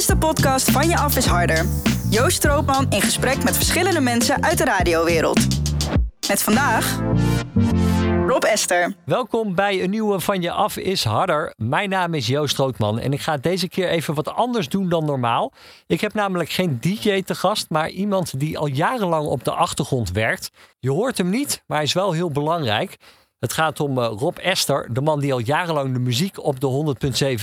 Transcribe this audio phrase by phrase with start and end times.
[0.00, 1.66] is de podcast Van Je Af is Harder.
[2.10, 5.46] Joost Stroopman in gesprek met verschillende mensen uit de radiowereld.
[6.28, 7.00] Met vandaag
[8.26, 8.94] Rob Esther.
[9.04, 11.54] Welkom bij een nieuwe Van Je Af is Harder.
[11.56, 15.04] Mijn naam is Joost Strootman en ik ga deze keer even wat anders doen dan
[15.04, 15.52] normaal.
[15.86, 20.10] Ik heb namelijk geen DJ te gast, maar iemand die al jarenlang op de achtergrond
[20.10, 20.50] werkt.
[20.78, 22.96] Je hoort hem niet, maar hij is wel heel belangrijk.
[23.38, 26.96] Het gaat om eh, Rob Esther, de man die al jarenlang de muziek op de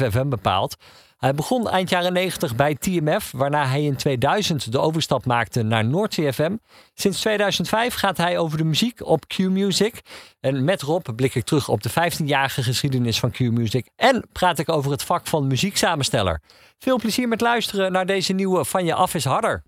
[0.05, 0.76] 100.7 FM bepaalt.
[1.18, 5.86] Hij begon eind jaren 90 bij TMF, waarna hij in 2000 de overstap maakte naar
[5.86, 6.55] Noordzee FM.
[6.93, 10.01] Sinds 2005 gaat hij over de muziek op Q-Music.
[10.39, 14.69] En met Rob blik ik terug op de 15-jarige geschiedenis van Q-Music en praat ik
[14.69, 16.42] over het vak van muzieksamensteller.
[16.78, 19.64] Veel plezier met luisteren naar deze nieuwe Van Je Af is Harder.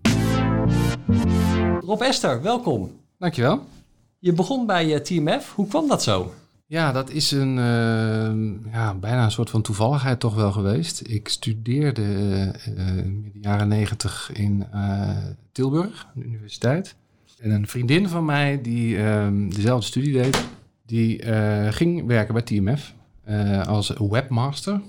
[1.80, 3.00] Rob Esther, welkom.
[3.18, 3.66] Dankjewel.
[4.18, 5.52] Je begon bij eh, TMF.
[5.54, 6.32] Hoe kwam dat zo?
[6.70, 11.02] Ja, dat is een, uh, ja, bijna een soort van toevalligheid toch wel geweest.
[11.08, 15.16] Ik studeerde uh, in de jaren negentig in uh,
[15.52, 16.96] Tilburg, de universiteit.
[17.38, 20.44] En een vriendin van mij die ehm, dezelfde studie deed,
[20.86, 21.22] die
[21.72, 22.94] ging werken bij TMF
[23.66, 24.80] als webmaster.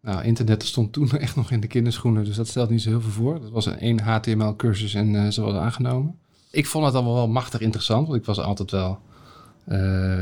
[0.00, 3.00] Nou, internet stond toen echt nog in de kinderschoenen, dus dat stelt niet zo heel
[3.00, 3.40] veel voor.
[3.40, 6.18] Dat was een één HTML-cursus en ze was aangenomen.
[6.50, 9.00] Ik vond het allemaal wel machtig interessant, want ik was altijd wel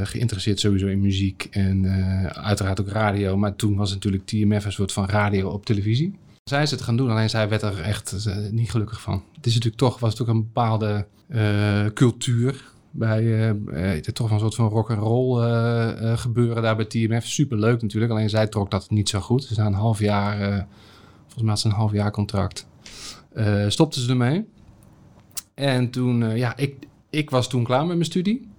[0.02, 3.36] geïnteresseerd sowieso in muziek en uh, uiteraard ook radio.
[3.36, 6.18] Maar toen was natuurlijk TMF een soort van radio op televisie.
[6.44, 9.22] Zij is het gaan doen, alleen zij werd er echt uh, niet gelukkig van.
[9.34, 11.06] Het is natuurlijk toch, was natuurlijk een bepaalde
[11.94, 13.54] cultuur bij
[14.12, 17.26] toch een soort van rock and roll gebeuren daar bij TMF.
[17.26, 19.44] Superleuk natuurlijk, alleen zij trok dat niet zo goed.
[19.44, 20.66] Ze zijn een half jaar,
[21.20, 22.66] volgens mij had ze een half jaar contract.
[23.68, 24.46] stopte ze ermee.
[25.54, 26.74] En toen, ja, ik,
[27.10, 28.49] ik was toen klaar met mijn studie.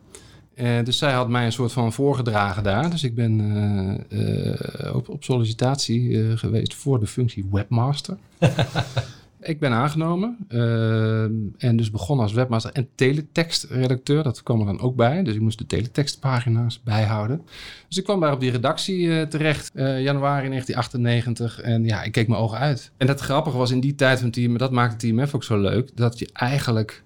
[0.62, 2.90] Uh, dus zij had mij een soort van voorgedragen daar.
[2.90, 3.40] Dus ik ben
[4.10, 8.18] uh, op, op, sollicitatie geweest voor de functie webmaster.
[9.42, 10.38] ik ben aangenomen
[11.58, 14.24] en dus begonnen als webmaster en teletextredacteur.
[14.24, 15.24] Dat kwam er dan ook bij.
[15.24, 17.42] Dus ik moest de teletextpagina's bijhouden.
[17.88, 21.62] Dus ik kwam daar op die redactie terecht, januari 1998.
[21.62, 22.92] En ja, ik keek mijn ogen uit.
[22.98, 25.90] En het grappige was in die tijd van team, dat maakte TMF ook zo leuk,
[25.96, 27.04] dat je eigenlijk,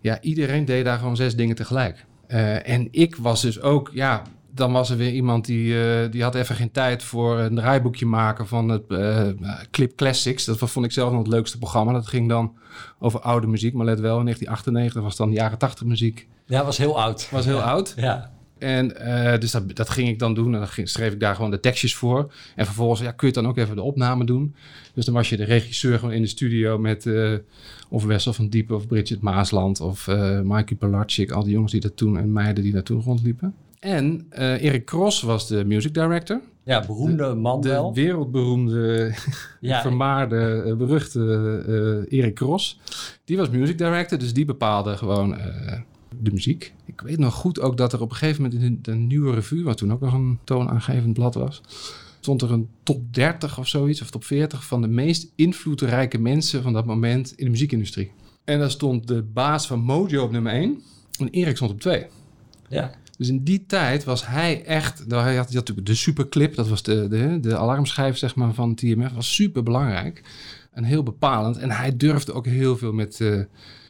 [0.00, 2.08] ja, iedereen deed daar gewoon zes dingen tegelijk.
[2.32, 6.22] Uh, en ik was dus ook, ja, dan was er weer iemand die, uh, die
[6.22, 9.26] had even geen tijd voor een draaiboekje maken van het uh,
[9.70, 10.44] Clip Classics.
[10.44, 11.92] Dat vond ik zelf nog het leukste programma.
[11.92, 12.56] Dat ging dan
[12.98, 16.28] over oude muziek, maar let wel, in 1998 was dan jaren 80 muziek.
[16.46, 17.28] Ja, was heel oud.
[17.30, 17.92] Was heel oud.
[17.96, 18.30] Ja.
[18.58, 20.54] En uh, dus dat, dat ging ik dan doen.
[20.54, 22.32] En dan schreef ik daar gewoon de tekstjes voor.
[22.56, 24.54] En vervolgens ja, kun je dan ook even de opname doen.
[24.94, 27.34] Dus dan was je de regisseur gewoon in de studio met uh,
[27.88, 31.30] of Wessel van Diepen of Bridget Maasland of uh, Mikey Palatschik.
[31.30, 33.54] Al die jongens die dat toen en meiden die daar toen rondliepen.
[33.78, 36.40] En Erik Cross was de music director.
[36.64, 37.94] Ja, beroemde de, man de wel.
[37.94, 39.14] wereldberoemde,
[39.60, 42.80] ja, vermaarde, beruchte Erik Cross.
[43.24, 45.36] Die was music director, dus die bepaalde gewoon
[46.18, 46.72] de muziek.
[46.84, 49.64] Ik weet nog goed ook dat er op een gegeven moment in de, nieuwe revue,
[49.64, 51.62] wat toen ook nog een toonaangevend blad was,
[52.20, 56.62] stond er een top 30 of zoiets, of top 40 van de meest invloedrijke mensen
[56.62, 58.10] van dat moment in de muziekindustrie.
[58.44, 60.82] En daar stond de baas van Mojo op nummer 1
[61.18, 62.06] en Erik stond op 2.
[62.68, 62.94] Ja.
[63.18, 65.06] Dus in die tijd was hij echt.
[65.06, 68.74] Nou, hij had, natuurlijk de superclip, dat was de, de, de alarmschijf zeg maar, van
[68.74, 70.22] TMF, was super belangrijk
[70.72, 71.56] en heel bepalend.
[71.56, 73.42] En hij durfde ook heel veel met, uh,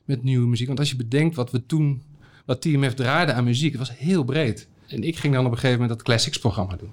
[0.05, 0.67] met nieuwe muziek.
[0.67, 2.03] Want als je bedenkt wat we toen
[2.51, 3.71] wat TMF draaide aan muziek.
[3.71, 4.69] Het was heel breed.
[4.87, 6.91] En ik ging dan op een gegeven moment dat Classics-programma doen.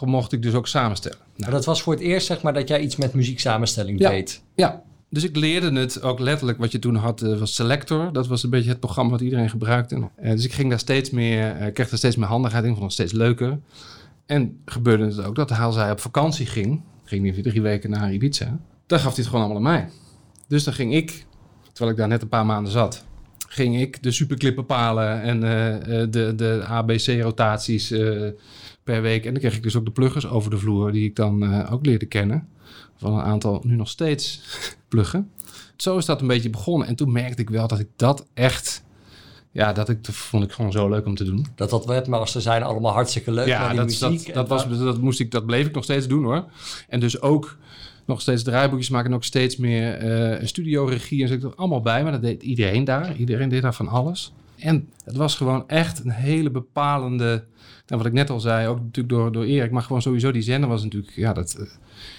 [0.00, 1.18] Mocht ik dus ook samenstellen.
[1.18, 4.10] Nou, maar dat was voor het eerst, zeg maar, dat jij iets met muzieksamenstelling ja,
[4.10, 4.42] deed.
[4.54, 4.82] Ja,
[5.14, 6.58] dus ik leerde het ook letterlijk.
[6.58, 8.12] Wat je toen had, uh, was Selector.
[8.12, 9.96] Dat was een beetje het programma wat iedereen gebruikte.
[9.96, 12.70] Uh, dus ik ging daar steeds meer, uh, kreeg daar steeds meer handigheid in.
[12.70, 13.58] Vond het steeds leuker.
[14.26, 18.12] En gebeurde het ook dat als hij op vakantie ging, ging hij drie weken naar
[18.12, 18.58] Ibiza.
[18.86, 19.88] Dan gaf hij het gewoon allemaal aan mij.
[20.48, 21.26] Dus dan ging ik,
[21.72, 23.04] terwijl ik daar net een paar maanden zat,
[23.48, 28.30] ging ik de superclip bepalen en uh, de, de ABC-rotaties uh,
[28.84, 29.24] per week.
[29.24, 31.86] En dan kreeg ik dus ook de pluggers over de vloer, die ik dan ook
[31.86, 32.48] leerde kennen.
[32.96, 34.40] Van een aantal nu nog steeds
[34.88, 35.30] pluggen.
[35.76, 36.88] Zo is dat een beetje begonnen.
[36.88, 38.84] En toen merkte ik wel dat ik dat echt.
[39.50, 41.46] Ja, dat, ik, dat vond ik gewoon zo leuk om te doen.
[41.54, 43.46] Dat dat webmaster zijn allemaal hartstikke leuk.
[43.46, 46.06] Ja, die dat, muziek dat, dat, was, dat, moest ik, dat bleef ik nog steeds
[46.06, 46.44] doen hoor.
[46.88, 47.56] En dus ook
[48.04, 50.04] nog steeds draaiboekjes maken en ook steeds meer
[50.40, 51.52] uh, studioregie en zo.
[51.56, 53.16] Allemaal bij, maar dat deed iedereen daar.
[53.16, 54.32] Iedereen deed daar van alles.
[54.56, 57.44] En het was gewoon echt een hele bepalende...
[57.86, 60.42] Nou, wat ik net al zei, ook natuurlijk door, door Erik, maar gewoon sowieso die
[60.42, 61.12] zender was natuurlijk...
[61.12, 61.66] Ja, dat uh,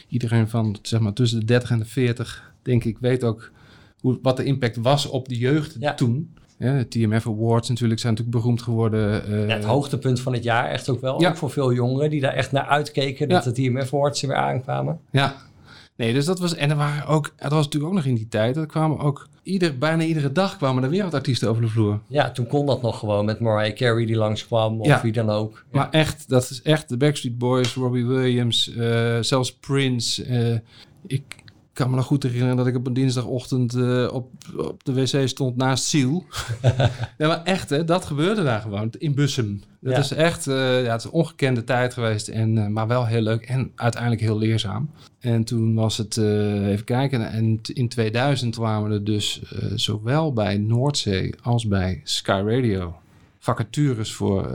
[0.08, 3.52] iedereen van zeg maar tussen de 30 en de 40, denk ik, weet ook
[4.00, 5.94] hoe, wat de impact was op de jeugd ja.
[5.94, 6.34] toen.
[6.58, 9.32] Ja, de TMF Awards natuurlijk zijn natuurlijk beroemd geworden.
[9.32, 11.22] Uh, ja, het hoogtepunt van het jaar echt ook wel.
[11.22, 11.30] Ja.
[11.30, 14.38] Ook voor veel jongeren die daar echt naar uitkeken dat de TMF Awards er weer
[14.38, 15.00] aankwamen.
[15.12, 15.36] Ja,
[15.98, 16.56] Nee, dus dat was...
[16.56, 17.34] En er waren ook...
[17.38, 18.58] Dat was natuurlijk ook nog in die tijd.
[18.58, 19.28] Er kwamen ook...
[19.44, 22.00] Ieder, bijna iedere dag kwamen er wereldartiesten over de vloer.
[22.08, 25.02] Ja, toen kon dat nog gewoon met Mariah Carey die langskwam of Ja.
[25.02, 25.52] wie dan ook.
[25.72, 25.80] Ja.
[25.80, 30.24] Maar echt, dat is echt de Backstreet Boys, Robbie Williams, eh, zelfs Prince.
[30.26, 30.60] eh,
[31.08, 31.44] ik
[31.76, 35.28] kan me nog goed herinneren dat ik op een dinsdagochtend eh, op, op de wc
[35.28, 36.26] stond naast Siel.
[37.18, 39.62] ja, maar echt, hè, dat gebeurde daar gewoon in Bussum.
[39.82, 40.00] Dat Ja.
[40.00, 43.22] is echt, eh, ja, het is een ongekende tijd geweest, en, eh, maar wel heel
[43.22, 44.90] leuk en uiteindelijk heel leerzaam.
[45.20, 49.42] En toen was het, even kijken, en in 2000 kwamen er dus
[49.76, 52.96] zowel bij Noordzee als bij Sky Radio
[53.40, 54.52] vacatures voor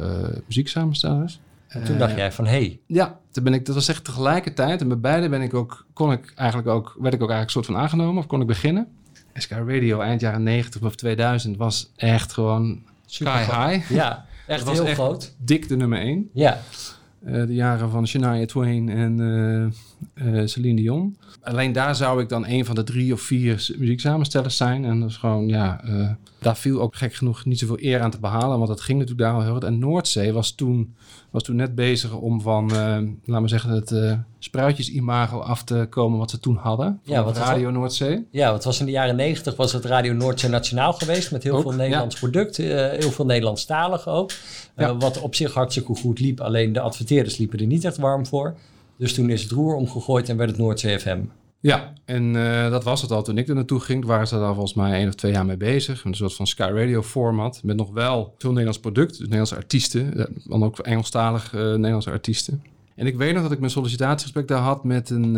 [0.47, 1.41] muzieksamenstellers.
[1.71, 4.05] En toen Eh, dacht jij van, hé, hey, ja, toen ben ik, dat was echt
[4.05, 4.81] tegelijkertijd.
[4.81, 7.67] En bij beide ben ik ook, kon ik eigenlijk ook, werd ik ook eigenlijk soort
[7.67, 8.89] van aangenomen of kon ik beginnen.
[9.33, 13.91] En Sky Radio eind jaren 90 of 2000 was echt gewoon sky Super high.
[13.91, 15.35] ja, echt heel echt groot.
[15.39, 16.31] Dik de nummer 1.
[16.33, 16.61] Ja,
[17.21, 19.79] de jaren van Shania Twain en eh,
[20.15, 21.17] eh, Celine Dion.
[21.43, 24.85] Alleen daar zou ik dan een van de drie of vier muzieksamenstellers zijn.
[24.85, 28.11] En dat is gewoon, ja, eh, daar viel ook gek genoeg niet zoveel eer aan
[28.11, 28.57] te behalen.
[28.57, 29.65] Want dat ging natuurlijk daar al heel hard.
[29.65, 30.95] En Noordzee was toen,
[31.31, 35.87] was toen net bezig om van, eh laten we zeggen, het eh spruitjes-imago af te
[35.91, 37.01] komen wat ze toen hadden.
[37.03, 38.27] Ja, wat was Radio Noordzee.
[38.31, 41.55] ja, wat was in de jaren negentig was het Radio Noordzee Nationaal geweest met heel
[41.55, 41.77] Ook, veel ja.
[41.77, 44.31] Nederlands product, heel veel Nederlandstalig ook.
[44.77, 44.97] Ja.
[44.97, 48.57] wat op zich hartstikke goed liep, alleen de adverteerders liepen er niet echt warm voor.
[49.01, 51.21] Dus toen is het roer omgegooid en werd het Noordzee FM.
[51.61, 54.05] Ja, en eh, dat was het al toen ik er naartoe ging.
[54.05, 56.05] Waren ze daar volgens mij één of twee jaar mee bezig.
[56.05, 57.61] Een soort van Sky Radio format.
[57.65, 59.11] Met nog wel veel Nederlands product.
[59.11, 60.17] Dus Nederlandse artiesten.
[60.19, 62.63] eh, Dan ook Engelstalig eh, Nederlandse artiesten.
[62.95, 65.35] En ik weet nog dat ik mijn sollicitatiegesprek daar had met een,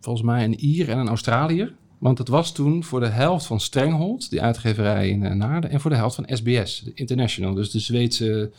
[0.00, 1.72] volgens mij een Ier en een Australiër.
[1.98, 5.70] Want het was toen voor de helft van Strenghold, die uitgeverij in Naarden.
[5.70, 7.54] En voor de helft van SBS, International.
[7.54, 8.50] Dus de Zweedse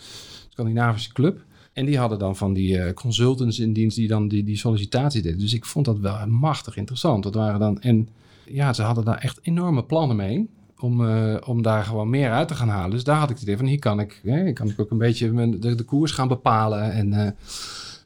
[0.50, 1.44] Scandinavische club.
[1.74, 5.22] En die hadden dan van die eh, consultants in dienst die dan die, die sollicitatie
[5.22, 5.40] deden.
[5.40, 7.24] Dus ik vond dat wel machtig interessant.
[7.24, 8.10] Dat waren dan, en
[8.46, 10.50] ja, ze hadden daar echt enorme plannen mee.
[10.80, 12.92] Om, eh, om daar gewoon meer uit te gaan halen.
[12.92, 14.98] Dus daar had ik het idee van, hier kan ik, hè, kan ik ook een
[14.98, 16.92] beetje mijn, de, de koers gaan bepalen.
[16.92, 17.32] En, eh,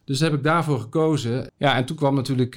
[0.04, 1.52] dus heb ik daarvoor gekozen.
[1.58, 2.56] Ja, en toen kwam natuurlijk,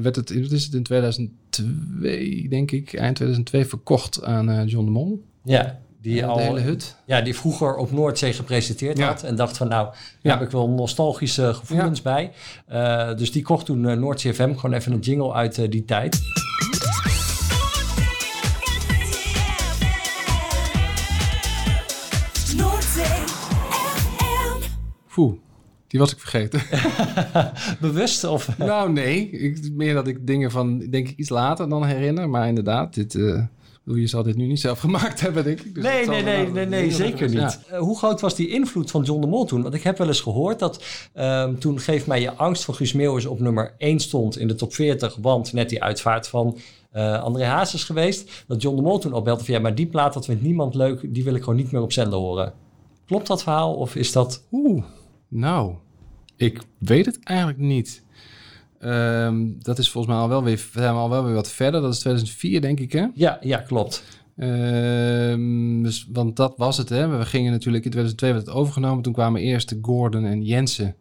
[0.00, 5.24] werd het, is het, in 2002, denk ik, eind 2002 verkocht aan John de Mol.
[5.44, 6.96] Ja, die de al hele hut.
[7.04, 9.06] Ja, die vroeger op Noordzee gepresenteerd Ja.
[9.06, 9.22] had.
[9.22, 10.30] En dacht van nou, daar Ja.
[10.30, 12.32] heb ik wel nostalgische gevoelens bij.
[12.66, 14.54] Eh, dus die kocht toen eh, Noordzee FM.
[14.54, 16.18] Gewoon even een jingle uit eh, die tijd.
[22.56, 24.68] Noordzee FM.
[25.14, 25.34] Poeh,
[25.86, 26.60] die was ik vergeten.
[27.80, 28.58] Bewust of...
[28.58, 29.30] nou, nee.
[29.30, 32.28] Ik, meer dat ik dingen van, denk ik, iets later dan herinner.
[32.28, 33.42] Maar inderdaad, dit, eh,
[33.84, 35.74] je zal dit nu niet zelf gemaakt hebben, denk ik.
[35.74, 37.60] Dus Nee, nee, nee, nee, nee, zeker niet.
[37.68, 39.62] Eh, hoe groot was die invloed van John de Mol toen?
[39.62, 42.92] Want ik heb wel eens gehoord dat ehm, toen Geef mij je angst van Guus
[42.92, 46.58] Meeuwis op nummer 1 stond in de top 40, want net die uitvaart van
[46.90, 49.86] eh, André Haas is geweest, dat John de Mol toen opbelde van ja, maar die
[49.86, 52.52] plaat dat vindt niemand leuk, die wil ik gewoon niet meer op zender horen.
[53.06, 54.46] Klopt dat verhaal of is dat...
[54.52, 54.84] Oeh,
[55.28, 55.74] nou,
[56.36, 58.02] ik weet het eigenlijk niet.
[58.80, 61.80] Ehm, dat is volgens mij al wel weer, we zijn al wel weer wat verder.
[61.80, 63.06] Dat is 2004, denk ik, hè?
[63.14, 64.04] Ja, ja, klopt.
[64.36, 67.18] Ehm, dus, want dat was het, hè.
[67.18, 69.02] We gingen natuurlijk in 2002 werd het overgenomen.
[69.02, 70.94] Toen kwamen eerst Gordon en Jensen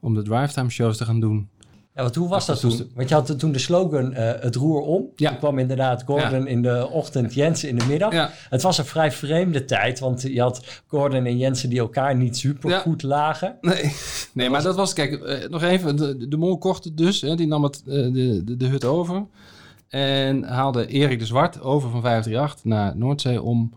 [0.00, 1.48] om de drivetime shows te gaan doen.
[1.94, 2.90] Ja, want hoe was dat dat was toen?
[2.94, 5.08] Want je had toen de slogan eh, het roer om.
[5.16, 5.28] Ja.
[5.28, 8.12] Toen kwam inderdaad Gordon in de ochtend, Jensen in de middag.
[8.12, 8.30] Ja.
[8.48, 12.36] Het was een vrij vreemde tijd, want je had Gordon en Jensen die elkaar niet
[12.36, 13.56] super goed lagen.
[13.60, 13.92] Nee,
[14.32, 17.34] nee maar dat was, kijk, eh, nog even, de, de mol kocht het dus, hè,
[17.34, 19.26] die nam het, eh, de, de, de hut over.
[19.88, 23.72] En haalde Erik de Zwart over van 538 naar Noordzee om,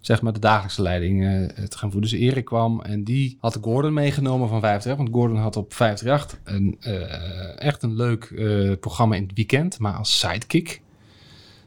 [0.00, 2.10] zeg maar, de dagelijkse leiding eh, te gaan voeren.
[2.10, 6.54] Dus Erik kwam en die had Gordon meegenomen van 538, want Gordon had op 538
[6.54, 10.82] een, eh, echt een leuk eh, programma in het weekend, maar als sidekick.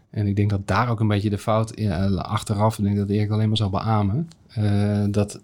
[0.10, 3.10] En ik denk dat daar ook een beetje de fout eh, achteraf, ik denk dat
[3.10, 4.28] Erik alleen maar zou beamen,
[5.12, 5.40] dat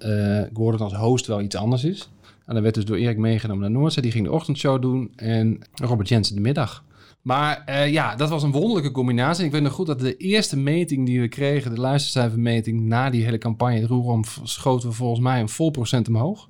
[0.53, 2.10] Gordon als host wel iets anders is.
[2.46, 4.03] En dat werd dus door Erik meegenomen naar Noordzee.
[4.03, 6.84] Die ging de ochtendshow doen en Robert Jensen de middag.
[7.27, 9.46] Maar eh, ja, dat was een wonderlijke combinatie.
[9.46, 13.24] Ik weet nog goed dat de eerste meting die we kregen, de luistercijfermeting na die
[13.24, 16.50] hele campagne, de roerom, schoten we volgens mij een vol procent omhoog.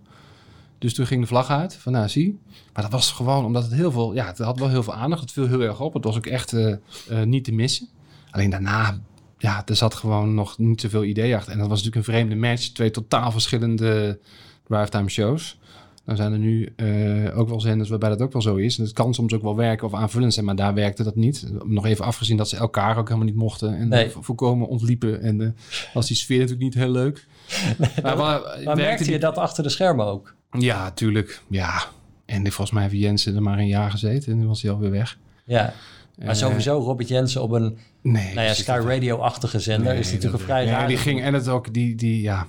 [0.78, 2.40] Dus toen ging de vlag uit van nou zie.
[2.74, 5.22] Maar dat was gewoon omdat het heel veel, ja, het had wel heel veel aandacht.
[5.22, 5.94] Het viel heel erg op.
[5.94, 6.80] Het was ook echt eh, eh,
[7.24, 7.88] niet te missen.
[8.32, 9.00] Alleen daarna,
[9.38, 11.52] ja, er zat gewoon nog niet zoveel idee achter.
[11.52, 12.68] En dat was natuurlijk een vreemde match.
[12.68, 14.20] Twee totaal verschillende
[14.68, 15.60] drivetime shows.
[16.08, 18.78] Dan zijn er nu eh, ook wel zenders waarbij dat ook wel zo is.
[18.78, 21.48] En het kan soms ook wel werken of aanvullend zijn, maar daar werkte dat niet.
[21.66, 24.10] Nog even afgezien dat ze elkaar ook helemaal niet mochten en Nee.
[24.10, 25.22] vo- volkomen ontliepen.
[25.22, 25.48] En eh,
[25.94, 27.26] was die sfeer natuurlijk niet heel leuk.
[27.78, 30.36] maar, maar, Maar werkte merkte je die- dat achter de schermen ook?
[30.60, 31.42] Ja, tuurlijk.
[31.50, 31.84] Ja.
[32.26, 34.92] En volgens mij heeft Jensen er maar een jaar gezeten en nu was hij alweer
[34.92, 35.18] weg.
[35.46, 35.74] Ja.
[36.18, 40.12] Maar Eh, sowieso Robert Jensen op een Nee, nou ja, Sky Radio-achtige zender Nee, is
[40.12, 40.88] natuurlijk vrij raar.
[40.88, 42.48] die ging en het ook die die ja.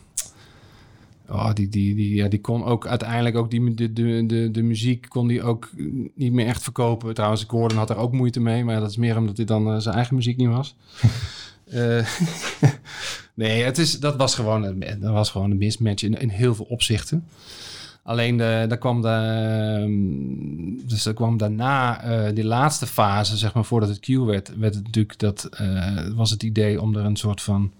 [1.31, 4.63] Oh, die, die, die, ja, die kon ook uiteindelijk ook die, de, de, de, de
[4.63, 5.71] muziek kon die ook
[6.15, 7.15] niet meer echt verkopen.
[7.15, 9.79] Trouwens, Gordon had er ook moeite mee, maar dat is meer omdat hij dan eh,
[9.79, 10.75] zijn eigen muziek niet was.
[11.69, 12.07] Eh,
[13.35, 16.55] nee, het is, dat, was gewoon, een- dat was gewoon een mismatch in, in heel
[16.55, 17.25] veel opzichten.
[18.03, 23.55] Alleen de, daar kwam de, ehm, dus er kwam daarna eh die laatste fase, zeg
[23.55, 27.05] maar, voordat het Q werd, werd het natuurlijk dat eh, was het idee om er
[27.05, 27.71] een soort van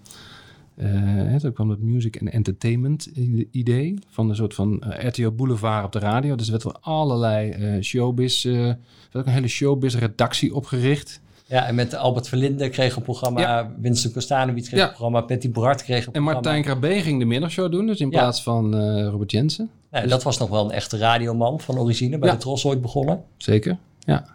[0.79, 3.05] eh toen kwam het music en entertainment
[3.51, 6.35] idee van een soort van eh, RTO Boulevard op de radio.
[6.35, 8.77] Dus er werd er allerlei eh, showbiz, er werd
[9.15, 11.21] ook een hele showbiz redactie opgericht.
[11.45, 13.73] Ja, en met Albert Verlinde kreeg een programma, Ja.
[13.79, 14.85] Winston Kostanowitz kreeg Ja.
[14.85, 16.33] een programma, Patty Bart kreeg een En programma.
[16.33, 18.19] Martijn Krabbe ging de middagshow doen, dus in Ja.
[18.19, 18.75] plaats van
[19.09, 19.69] Robert Jensen.
[19.91, 23.23] Ja, dat was nog wel een echte radioman van origine, bij de Tros ooit begonnen.
[23.37, 24.25] Zeker, ja.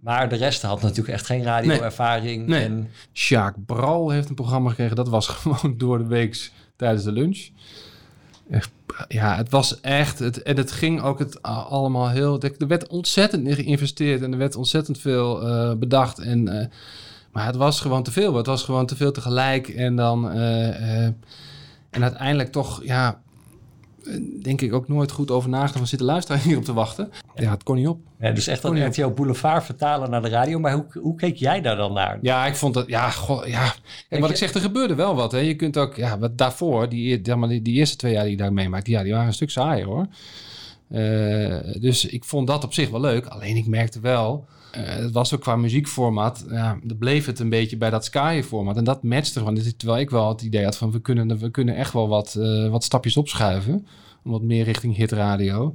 [0.00, 2.46] Maar de rest had natuurlijk echt geen radioervaring.
[2.46, 2.64] Nee.
[2.64, 4.96] En Sjaak Bral heeft een programma gekregen.
[4.96, 7.48] Dat was gewoon door de week tijdens de lunch.
[8.50, 8.70] Echt,
[9.08, 10.18] ja, het was echt...
[10.18, 12.40] Het, en het ging ook het allemaal heel...
[12.40, 16.18] Er werd ontzettend in geïnvesteerd en er werd ontzettend veel eh, bedacht.
[16.18, 16.66] En, eh,
[17.32, 18.34] maar het was gewoon te veel.
[18.34, 19.68] Het was gewoon te veel tegelijk.
[19.68, 20.30] En dan...
[20.30, 21.04] eh,
[21.90, 23.20] en uiteindelijk toch, ja...
[24.42, 27.10] Denk ik ook nooit goed over nagedacht van zitten luisteren hier op te wachten.
[27.34, 28.00] Ja, het kon niet op.
[28.20, 30.58] ja, dus echt dat RTO Boulevard vertalen naar de radio.
[30.58, 32.18] Maar hoe, hoe keek jij daar dan naar?
[32.22, 33.74] Ja, ik vond dat, ja, goh, ja.
[34.08, 35.32] Kijk, wat ik zeg, er gebeurde wel wat.
[35.32, 35.38] Hè.
[35.38, 38.52] Je kunt ook, ja, wat daarvoor, die, die, die eerste twee jaar die ik daar
[38.52, 40.06] meemaakte, ja, die waren een stuk saaier hoor.
[40.88, 43.26] Eh, dus ik vond dat op zich wel leuk.
[43.26, 47.76] Alleen ik merkte wel, het was ook qua muziekformaat, ja, dan bleef het een beetje
[47.76, 48.76] bij dat Sky-format.
[48.76, 49.54] En dat matchte gewoon.
[49.54, 52.34] Dus Terwijl ik wel het idee had van, we kunnen, we kunnen echt wel wat,
[52.34, 53.86] eh, wat stapjes opschuiven.
[54.24, 55.74] Om wat meer richting hitradio.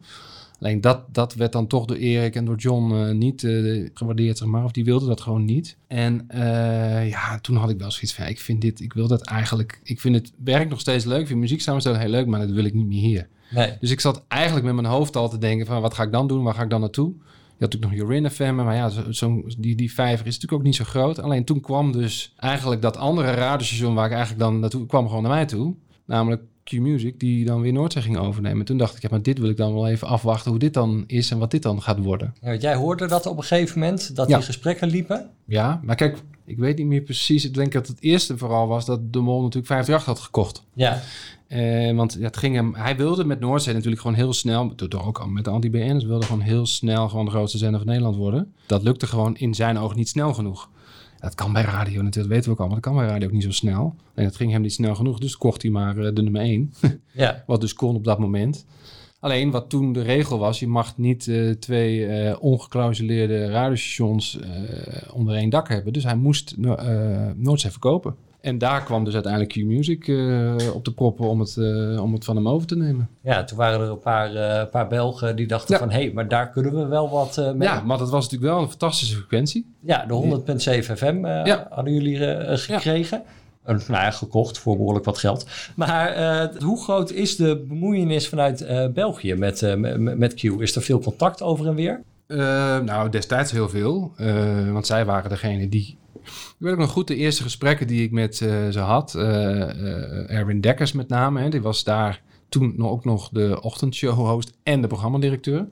[0.59, 4.37] Alleen dat, dat werd dan toch door Erik en door John eh, niet eh, gewaardeerd,
[4.37, 4.63] zeg maar.
[4.63, 5.77] Of die wilden dat gewoon niet.
[5.87, 9.07] En eh, ja, toen had ik wel zoiets van, ja, ik vind dit, ik wil
[9.07, 9.79] dat eigenlijk...
[9.83, 11.19] Ik vind het werk nog steeds leuk.
[11.19, 13.27] Ik vind muziek samenstellen heel leuk, maar dat wil ik niet meer hier.
[13.49, 13.77] Nee.
[13.79, 16.27] Dus ik zat eigenlijk met mijn hoofd al te denken van, wat ga ik dan
[16.27, 16.43] doen?
[16.43, 17.13] Waar ga ik dan naartoe?
[17.59, 20.75] Had natuurlijk nog Jorin FM, maar ja, zo, die, die vijver is natuurlijk ook niet
[20.75, 21.19] zo groot.
[21.19, 25.23] Alleen toen kwam dus eigenlijk dat andere radiostation waar ik eigenlijk dan naartoe kwam gewoon
[25.23, 25.75] naar mij toe.
[26.05, 28.65] Namelijk Q-Music, die dan weer Noordzee ging overnemen.
[28.65, 31.03] Toen dacht ik, ja, maar dit wil ik dan wel even afwachten hoe dit dan
[31.07, 32.33] is en wat dit dan gaat worden.
[32.41, 34.35] Ja, jij hoorde dat op een gegeven moment, dat Ja.
[34.37, 35.29] die gesprekken liepen.
[35.45, 37.45] Ja, maar kijk, ik weet niet meer precies.
[37.45, 40.63] Ik denk dat het eerste vooral was dat de Mol natuurlijk 538 had gekocht.
[40.73, 41.01] Ja,
[41.47, 45.05] Eh, want ja, het ging hem, hij wilde met Noordzee natuurlijk gewoon heel snel, door
[45.05, 48.15] ook al met de anti-BN'ers, wilde gewoon heel snel gewoon de grootste zender van Nederland
[48.15, 48.53] worden.
[48.65, 50.69] Dat lukte gewoon in zijn ogen niet snel genoeg.
[51.25, 52.81] Dat kan bij radio natuurlijk, dat weten we ook allemaal.
[52.81, 53.95] Dat kan bij radio ook niet zo snel.
[54.13, 56.73] En dat ging hem niet snel genoeg, dus kocht hij maar eh, de nummer 1.
[57.13, 57.43] ja.
[57.45, 58.65] Wat dus kon op dat moment.
[59.19, 64.39] Alleen wat toen de regel was, je mag niet eh, twee eh ongeclausuleerde radiostations
[65.13, 65.93] onder één dak hebben.
[65.93, 68.15] Dus hij moest no eh, Noordzee verkopen.
[68.45, 72.23] En daar kwam dus uiteindelijk Q-Music eh, op de proppen om het, eh, om het
[72.25, 73.09] van hem over te nemen.
[73.21, 75.79] ja, toen waren er een paar, eh, paar Belgen die dachten Ja.
[75.79, 75.89] van...
[75.91, 77.67] hé, hey, maar daar kunnen we wel wat eh mee.
[77.67, 79.65] Ja, maar dat was natuurlijk wel een fantastische frequentie.
[79.79, 81.67] Ja, de 100.7 FM eh, Ja.
[81.69, 83.23] hadden jullie eh, gekregen.
[83.63, 85.45] Een, nou ja, gekocht voor behoorlijk wat geld.
[85.75, 90.43] Maar eh, hoe groot is de bemoeienis vanuit eh, België met, eh, met, met Q?
[90.43, 92.01] Is er veel contact over en weer?
[92.27, 92.37] Eh,
[92.79, 94.11] nou, destijds heel veel.
[94.17, 95.97] eh, want zij waren degene die...
[96.25, 99.15] Ik weet ook nog goed de eerste gesprekken die ik met eh, ze had.
[99.15, 101.41] eh, eh, Erwin Dekkers met name.
[101.41, 105.67] Hè, die was daar toen ook nog de ochtendshow-host en de programmadirecteur.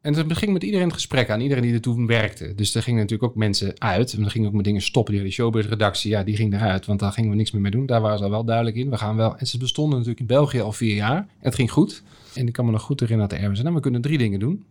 [0.00, 1.40] En toen ging met iedereen het gesprek aan.
[1.40, 2.54] Iedereen die er toen werkte.
[2.54, 4.12] Dus er gingen natuurlijk ook mensen uit.
[4.12, 5.14] En er gingen ook met dingen stoppen.
[5.14, 6.86] Die showbiz-redactie, ja, die ging eruit.
[6.86, 7.86] Want daar gingen we niks meer mee doen.
[7.86, 8.90] Daar waren ze al wel duidelijk in.
[8.90, 9.36] We gaan wel...
[9.36, 11.26] En ze bestonden natuurlijk in België al vier jaar.
[11.38, 12.02] Het ging goed.
[12.34, 13.68] En ik kan me nog goed herinneren dat Erwin zei...
[13.68, 14.64] Nou, we kunnen drie dingen doen.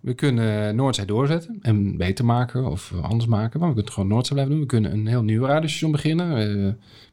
[0.00, 3.60] We kunnen Noordzee doorzetten en beter maken of anders maken.
[3.60, 4.62] Maar we kunnen gewoon Noordzee blijven doen.
[4.62, 6.64] We kunnen een heel nieuw radiostation beginnen eh,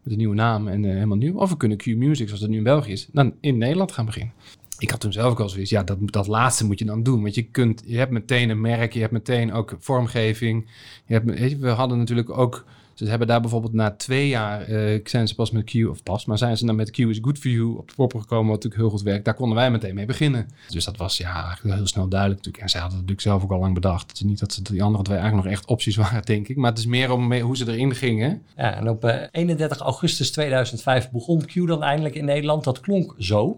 [0.02, 1.36] met een nieuwe naam en eh, helemaal nieuw.
[1.36, 4.34] Of we kunnen Q-Music, zoals het nu in België is, dan in Nederland gaan beginnen.
[4.80, 7.22] Ik had toen zelf ook al zoiets, ja, dat, dat laatste moet je dan doen.
[7.22, 10.70] Want je, kunt, je hebt meteen een merk, je hebt meteen ook vormgeving.
[11.06, 12.66] Je hebt, we hadden natuurlijk ook,
[13.06, 16.26] ze hebben daar bijvoorbeeld na twee jaar, eh, zijn ze pas met Q, of pas,
[16.26, 18.56] maar zijn ze dan met Q is Good For You op de proppen gekomen, wat
[18.64, 19.26] natuurlijk heel goed werkt.
[19.26, 20.48] Daar konden wij meteen mee beginnen.
[20.70, 22.64] Dus dat was ja, eigenlijk heel snel duidelijk natuurlijk.
[22.64, 24.10] En zij hadden het natuurlijk zelf ook al lang bedacht.
[24.10, 26.56] Het is niet dat ze die andere twee eigenlijk nog echt opties waren, denk ik.
[26.58, 28.42] Maar het is meer om mee, hoe ze erin gingen.
[28.58, 32.64] Ja, en op eh, 31 augustus 2005 begon Q dan eindelijk in Nederland.
[32.64, 33.58] Dat klonk zo.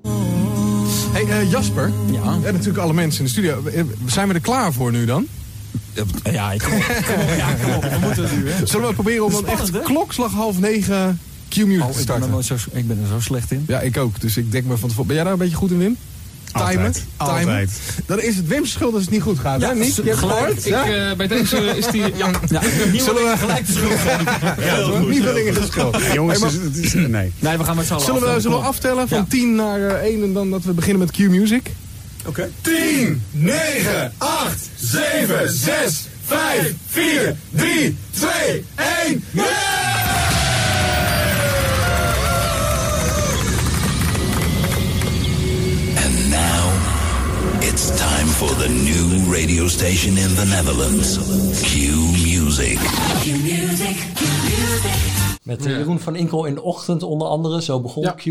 [1.11, 2.33] Hey eh, Jasper, Ja.
[2.33, 3.65] en natuurlijk alle mensen in de studio.
[3.65, 5.25] Eh, Zijn we er klaar voor nu dan?
[6.31, 6.83] Ja, ik kom op.
[7.05, 7.83] Kom op, ja, kom op.
[7.83, 8.65] We moeten het nu, hè.
[8.65, 9.79] Zullen we proberen om dan echt hè?
[9.79, 12.43] klokslag half negen Q-music Oh, te ik, ben er starten?
[12.43, 13.63] zo, ik ben er zo slecht in.
[13.67, 14.21] Ja, ik ook.
[14.21, 15.07] Dus ik denk me van tevoren.
[15.07, 15.97] Ben jij daar een beetje goed in, Wim?
[16.53, 16.67] timen.
[16.67, 16.93] Altijd.
[16.93, 17.37] timen.
[17.47, 17.69] Altijd.
[18.05, 19.61] Dan is het Wim's schuld als het niet goed gaat.
[19.61, 19.75] hè?
[19.75, 19.95] Niet?
[19.95, 20.57] Je hebt het gehoord?
[20.57, 20.83] Ik, Ja?
[21.09, 22.01] eh, bij deze is die...
[22.15, 22.61] Ja, ja.
[22.93, 23.33] Zullen we...
[23.37, 24.25] gelijk de schuld geven.
[24.63, 25.09] Heel goed.
[25.09, 25.97] Niet dingen geschuld.
[26.13, 27.31] Jongens, Hey, het maar is- het is- nee.
[27.39, 28.41] Nee, we gaan met z'n allen Zullen we, aftellen.
[28.41, 29.25] zullen we aftellen van Ja.
[29.29, 31.71] 10 naar eh, 1 en dan dat we beginnen met Q-Music?
[32.33, 39.21] 10, 9, 8, 7, 6, 5, 4, 3, 2, 1.
[46.03, 46.61] And now,
[47.61, 51.17] it's time for the new radio station in the Netherlands.
[51.63, 51.71] Q
[52.23, 52.79] Music.
[55.43, 57.61] Met eh, Jeroen van Inkel in de ochtend onder andere.
[57.61, 58.11] Zo begon Ja.
[58.11, 58.25] Q.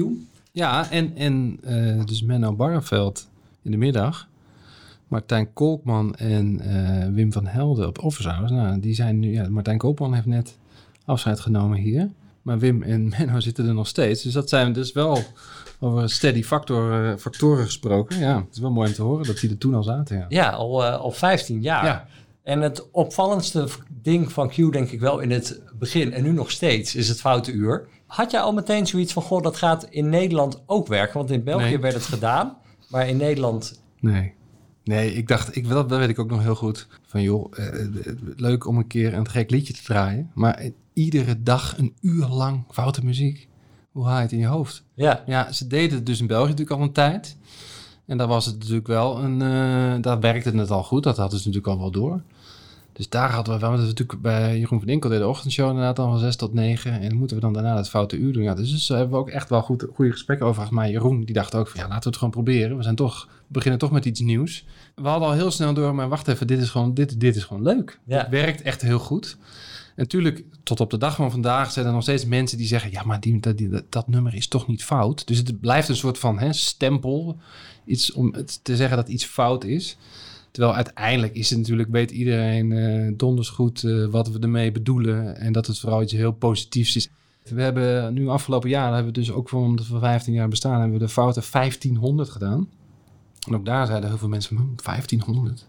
[0.52, 3.26] Ja, en, en eh, dus Menno Barreveld
[3.62, 4.28] in de middag.
[5.08, 8.50] Martijn Kolkman en eh, Wim van Helden op Office Hours.
[8.50, 9.32] Nou, die zijn nu...
[9.32, 10.58] Ja, Martijn Kolkman heeft net
[11.04, 12.10] afscheid genomen hier.
[12.42, 14.22] Maar Wim en Menno zitten er nog steeds.
[14.22, 15.18] Dus dat zijn dus wel
[15.80, 18.18] over steady factor, eh, factoren gesproken.
[18.18, 20.16] Ja, het is wel mooi om te horen dat die er toen al zaten.
[20.16, 20.26] Ja.
[20.28, 21.84] Ja, al, eh, al 15 jaar.
[21.84, 22.06] Ja.
[22.42, 23.68] En het opvallendste
[24.02, 27.20] ding van Q, denk ik wel in het begin en nu nog steeds, is het
[27.20, 27.88] foute uur.
[28.06, 31.18] Had jij al meteen zoiets van, goh, dat gaat in Nederland ook werken?
[31.18, 31.78] Want in België Nee.
[31.78, 32.56] werd het gedaan,
[32.88, 33.80] maar in Nederland...
[34.00, 34.32] Nee.
[34.84, 36.86] Nee, ik dacht, ik, dat, dat weet ik ook nog heel goed.
[37.06, 37.88] Van joh, eh, eh,
[38.36, 40.30] leuk om een keer een gek liedje te draaien.
[40.34, 43.48] Maar eh, iedere dag een uur lang foute muziek.
[43.92, 44.84] Hoe haal je het in je hoofd?
[44.94, 47.36] Ja, Ja, ze deden het dus in België natuurlijk al een tijd.
[48.06, 49.42] En daar was het natuurlijk wel een...
[49.42, 51.02] eh, daar werkte het al goed.
[51.02, 52.22] Dat hadden ze natuurlijk al wel door.
[52.98, 53.70] Dus daar hadden we wel...
[53.70, 56.52] Dat we natuurlijk bij Jeroen van Inkel deden de ochtendshow inderdaad dan van 6 tot
[56.54, 57.00] 9.
[57.00, 58.42] En moeten we dan daarna het foute uur doen.
[58.42, 60.74] Ja, dus, dus daar hebben we ook echt wel goed, goede gesprekken over gehad.
[60.74, 62.76] Maar Jeroen die dacht ook van ja, laten we het gewoon proberen.
[62.76, 63.24] We zijn toch...
[63.26, 64.64] We beginnen toch met iets nieuws.
[64.94, 67.44] We hadden al heel snel door, maar wacht even, dit is gewoon, dit, dit is
[67.44, 67.98] gewoon leuk.
[68.04, 68.18] Ja.
[68.18, 69.36] Het werkt echt heel goed.
[69.88, 72.90] En natuurlijk, tot op de dag van vandaag zijn er nog steeds mensen die zeggen...
[72.90, 75.26] ja, maar die, dat, die- dat, dat nummer is toch niet fout.
[75.26, 77.36] Dus het blijft een soort van hè, stempel.
[77.84, 79.96] Iets om te zeggen dat iets fout is.
[80.50, 81.88] Terwijl uiteindelijk is het natuurlijk...
[81.90, 85.36] weet iedereen eh, donders goed eh, wat we ermee bedoelen...
[85.36, 87.08] en dat het vooral iets heel positiefs is.
[87.42, 88.94] We hebben nu afgelopen jaar...
[88.94, 90.80] hebben we dus ook voor, omdat we 15 jaar bestaan...
[90.80, 92.68] hebben we de foute 1500 gedaan.
[93.46, 94.56] En ook daar zeiden heel veel mensen...
[94.56, 95.66] "Hm, 1500.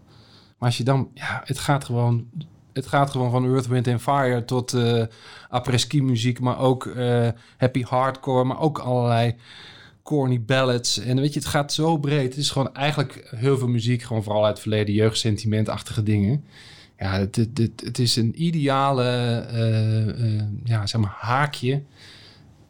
[0.58, 1.08] Maar als je dan...
[1.14, 2.26] Ja, het gaat gewoon...
[2.72, 5.04] Het gaat gewoon van Earth, Wind and Fire tot eh
[5.48, 6.92] après-ski muziek, maar ook
[7.56, 9.34] happy hardcore, maar ook allerlei
[10.16, 10.98] corny ballads.
[10.98, 12.28] En weet je, het gaat zo breed.
[12.28, 16.44] Het is gewoon eigenlijk heel veel muziek, gewoon vooral uit het verleden, jeugdsentimentachtige dingen.
[16.98, 21.82] Ja, het, het, het, het is een ideale eh, eh, ja, zeg maar haakje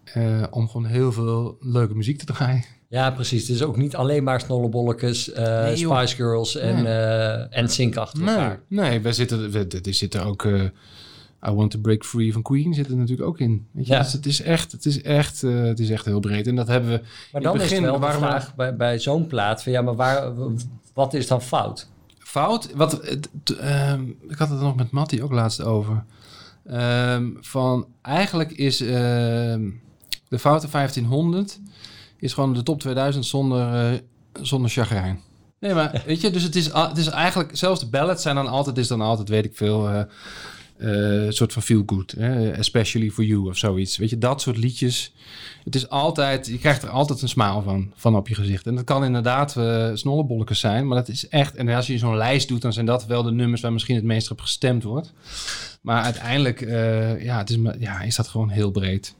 [0.04, 2.64] eh, om gewoon heel veel leuke muziek te draaien.
[2.88, 3.40] ja precies.
[3.48, 5.76] Het is ook niet alleen maar snollebolletjes, eh, Nee.
[5.76, 6.92] Spice Girls en, Nee.
[7.48, 8.60] en Sync achter Nee, elkaar.
[8.68, 10.46] nee we zitten, we, er zitten ook
[11.48, 13.66] I Want to Break Free van Queen zit er natuurlijk ook in.
[13.70, 13.92] Weet je?
[13.92, 13.98] Ja.
[14.02, 16.46] Dus het is echt, het is echt, eh, het is echt heel breed.
[16.46, 16.96] En dat hebben we.
[16.98, 19.26] Maar in dan het is begin het wel de waren we- vraag bij, bij zo'n
[19.26, 20.32] plaat van ja, maar waar,
[20.94, 21.88] wat is dan fout?
[22.18, 22.72] fout.
[22.74, 23.00] Wat,
[23.58, 26.04] ehm, ik had het er nog met Matty ook laatst over.
[26.66, 29.70] Ehm, van eigenlijk is ehm,
[30.28, 31.60] de foute 1500
[32.16, 33.98] is gewoon de top 2000 zonder, eh,
[34.42, 35.20] zonder chagrijn.
[35.58, 38.48] Nee, maar weet je, dus het is, het is eigenlijk, zelfs de ballads zijn dan
[38.48, 40.02] altijd, is dan altijd, weet ik veel, eh,
[40.80, 42.14] een soort van feel good.
[42.18, 42.50] Hè?
[42.50, 43.96] Especially for you of zoiets.
[43.96, 45.12] Weet je, dat soort liedjes.
[45.64, 48.66] Het is altijd, je krijgt er altijd een smile van, van op je gezicht.
[48.66, 51.54] En dat kan inderdaad uh, snollebolletjes zijn, maar dat is echt...
[51.54, 54.04] En als je zo'n lijst doet, dan zijn dat wel de nummers waar misschien het
[54.04, 55.12] meest op gestemd wordt.
[55.80, 59.14] Maar uiteindelijk, eh, ja, het is, ja, is dat gewoon heel breed.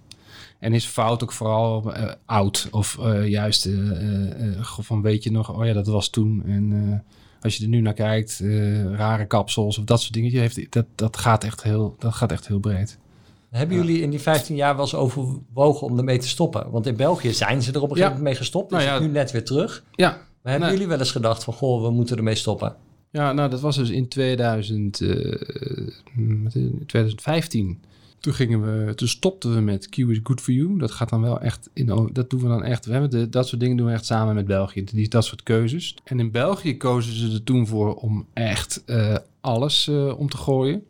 [0.59, 2.69] En is fout ook vooral eh, oud.
[2.71, 6.43] Of eh, juist eh, eh, eh, van weet je nog, oh ja, dat was toen.
[6.47, 6.99] En eh,
[7.41, 10.31] als je er nu naar kijkt, eh, rare kapsels of dat soort dingen.
[10.31, 12.99] Heeft, dat, dat, gaat echt heel, dat gaat echt heel breed.
[13.51, 16.71] Hebben jullie in die 15 jaar wel eens overwogen om ermee te stoppen?
[16.71, 18.71] Want in België zijn ze er op een gegeven moment mee gestopt.
[18.71, 18.99] Nou Is ja.
[18.99, 19.85] nu net weer terug.
[19.95, 20.71] Ja, Maar hebben Nee.
[20.71, 22.75] jullie wel eens gedacht van, goh, we moeten ermee stoppen?
[23.11, 25.09] Ja, nou, dat was dus in 2000, eh,
[26.43, 26.89] wat is het?
[26.89, 27.81] 2015.
[28.21, 30.79] Toen gingen we, toen stopten we met Q is good for you.
[30.79, 32.87] Dat gaat dan wel echt in, dat doen we dan echt.
[32.87, 34.85] We hebben dat soort dingen doen we echt samen met België.
[34.85, 35.97] Die, dat soort keuzes.
[36.05, 40.37] En in België kozen ze er toen voor om echt eh, alles eh, om te
[40.37, 40.83] gooien.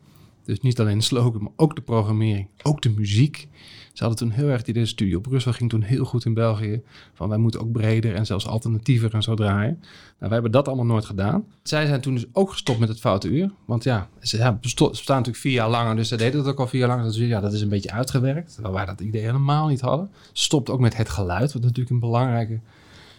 [0.45, 3.49] Dus niet alleen de slogan, maar ook de programmering, ook de muziek.
[3.93, 6.83] Ze hadden toen heel erg het idee, Studio Brussel ging toen heel goed in België.
[7.13, 9.79] Van wij moeten ook breder en zelfs alternatiever en zo draaien.
[9.81, 9.87] Nou,
[10.19, 11.45] wij hebben dat allemaal nooit gedaan.
[11.63, 13.51] Zij zijn toen dus ook gestopt met het foute uur.
[13.65, 16.81] Want ja, ze bestaan natuurlijk vier jaar langer, dus ze deden het ook al vier
[16.81, 17.03] jaar lang.
[17.03, 18.53] Dus ja, dat is een beetje uitgewerkt.
[18.53, 20.11] Terwijl wij dat idee helemaal niet hadden.
[20.33, 22.61] Ze stopten ook met het geluid, wat natuurlijk een belangrijke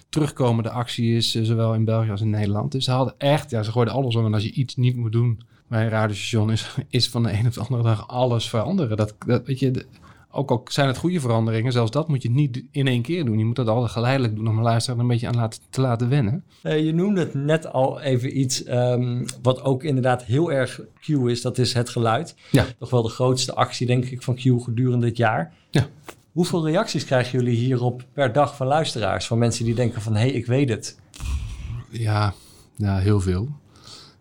[0.10, 2.72] terugkomende actie is, eh, zowel in België als in Nederland.
[2.72, 4.26] Dus ze hadden echt, ja, ze gooiden alles om.
[4.26, 5.40] En als je iets niet moet doen
[5.72, 8.98] bij een radiostation, is, is van de een op de andere dag alles veranderen.
[8.98, 9.86] Dat, dat weet je,
[10.32, 13.38] ook al zijn het goede veranderingen, zelfs dat moet je niet in één keer doen.
[13.38, 15.82] Je moet dat altijd geleidelijk doen om een luisteraar er een beetje aan laten, te
[15.82, 16.44] laten wennen.
[16.62, 21.08] Eh, je noemde het net al even iets ehm, wat ook inderdaad heel erg Q
[21.08, 21.42] is.
[21.42, 22.36] Dat is het geluid.
[22.50, 22.66] Ja.
[22.80, 25.54] Toch wel de grootste actie, denk ik, van Q gedurende dit jaar.
[25.70, 25.88] Ja.
[26.32, 29.28] Hoeveel reacties krijgen jullie hierop per dag van luisteraars?
[29.28, 31.00] Van mensen die denken van, hé, hey, ik weet het.
[31.90, 32.34] Ja,
[32.76, 33.50] ja heel veel.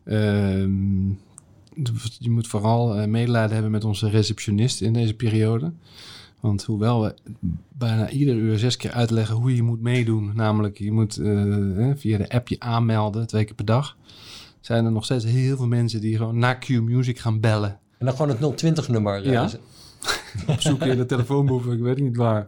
[0.05, 1.09] Ehm,
[2.19, 5.73] je moet vooral eh, medelijden hebben met onze receptionist in deze periode.
[6.41, 7.15] Want hoewel we
[7.69, 11.97] bijna ieder uur zes keer uitleggen hoe je moet meedoen, namelijk je moet eh, eh,
[11.97, 13.97] via de app je aanmelden twee keer per dag,
[14.61, 17.79] zijn er nog steeds heel veel mensen die gewoon naar Q Music gaan bellen.
[17.99, 19.31] En dan gewoon het 020-nummer.
[19.31, 19.49] Ja.
[20.47, 22.47] Opzoeken in de telefoonboek, ik weet niet waar.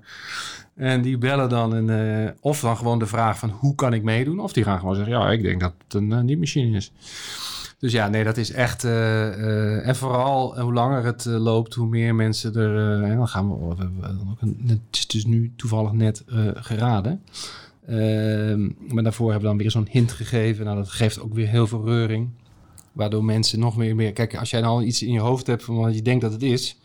[0.75, 4.03] En die bellen dan en, eh, of dan gewoon de vraag van hoe kan ik
[4.03, 4.41] meedoen?
[4.41, 6.93] Of die gaan gewoon zeggen, ja, ik denk dat het een uh, niet-machine is.
[7.83, 8.85] Dus ja, nee, dat is echt...
[8.85, 13.03] eh, eh, en vooral eh, hoe langer het loopt, hoe meer mensen er...
[13.03, 13.75] en dan gaan we...
[13.75, 17.23] we het is dus nu toevallig net geraden.
[17.87, 20.65] Ehm, maar daarvoor hebben we dan weer zo'n hint gegeven.
[20.65, 22.29] Nou, dat geeft ook weer heel veel reuring.
[22.93, 23.97] Waardoor mensen nog meer...
[23.97, 26.23] meer kijk, als jij nou al iets in je hoofd hebt van wat je denkt
[26.23, 26.77] dat het is...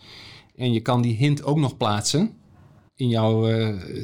[0.56, 2.32] en je kan die hint ook nog plaatsen
[2.96, 3.50] in jouw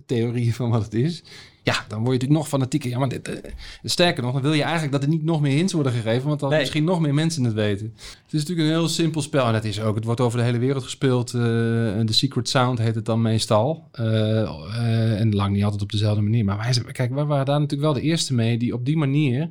[0.06, 1.24] theorie van wat het is.
[1.66, 2.90] Ja, dan word je natuurlijk nog fanatieker.
[2.90, 3.52] Ja, maar dit, eh,
[3.84, 6.40] sterker nog, dan wil je eigenlijk dat er niet nog meer hints worden gegeven, want
[6.40, 6.60] dan Nee.
[6.60, 7.94] misschien nog meer mensen het weten.
[7.96, 9.96] Het is natuurlijk een heel simpel spel en dat is ook.
[9.96, 11.34] Het wordt over de hele wereld gespeeld.
[11.34, 13.88] eh, de Secret Sound heet het dan meestal.
[13.92, 16.46] Eh, en lang niet altijd op dezelfde manier.
[16.46, 19.50] Maar wij, kijk, wij waren daar natuurlijk wel de eerste mee die op die manier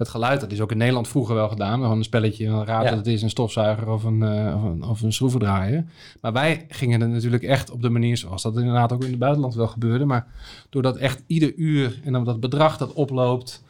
[0.00, 1.80] het geluid, dat is ook in Nederland vroeger wel gedaan.
[1.80, 2.88] Gewoon een spelletje, een raad Ja.
[2.88, 5.84] dat het is, een stofzuiger of een, eh, of een, of een schroevendraaier.
[6.20, 9.18] Maar wij gingen er natuurlijk echt op de manier zoals dat inderdaad ook in het
[9.18, 10.04] buitenland wel gebeurde.
[10.04, 10.26] Maar
[10.70, 13.62] doordat echt ieder uur en dan dat bedrag dat oploopt.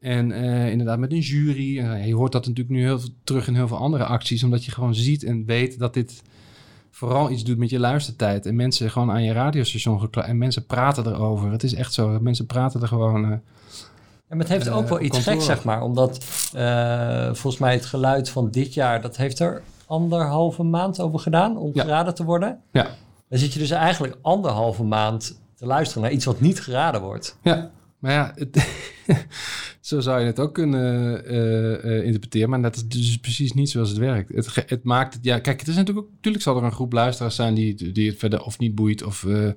[0.00, 1.78] En eh, inderdaad met een jury.
[1.78, 4.44] En, je hoort dat natuurlijk nu heel veel terug in heel veel andere acties.
[4.44, 6.22] Omdat je gewoon ziet en weet dat dit
[6.90, 8.46] vooral iets doet met je luistertijd.
[8.46, 11.50] En mensen gewoon aan je radiostation gekla- En mensen praten erover.
[11.50, 12.18] Het is echt zo.
[12.20, 13.24] Mensen praten er gewoon...
[13.32, 13.38] eh,
[14.28, 15.82] Ja, maar het heeft Eh, ook wel op iets geks, zeg maar.
[15.82, 19.00] Omdat eh, volgens mij het geluid van dit jaar...
[19.02, 21.82] dat heeft er anderhalve maand over gedaan om Ja.
[21.82, 22.58] geraden te worden.
[22.72, 22.86] ja,
[23.28, 27.36] Dan zit je dus eigenlijk anderhalve maand te luisteren naar iets wat niet geraden wordt.
[27.42, 28.68] Ja, maar ja, het-
[29.80, 32.50] zo zou je het ook kunnen eh, eh, interpreteren.
[32.50, 34.34] Maar dat is dus precies niet zoals het werkt.
[34.34, 36.92] Het, het maakt het, ja, kijk, het is natuurlijk ook, natuurlijk zal er een groep
[36.92, 39.02] luisteraars zijn die, die het verder of niet boeit.
[39.02, 39.48] Of, eh,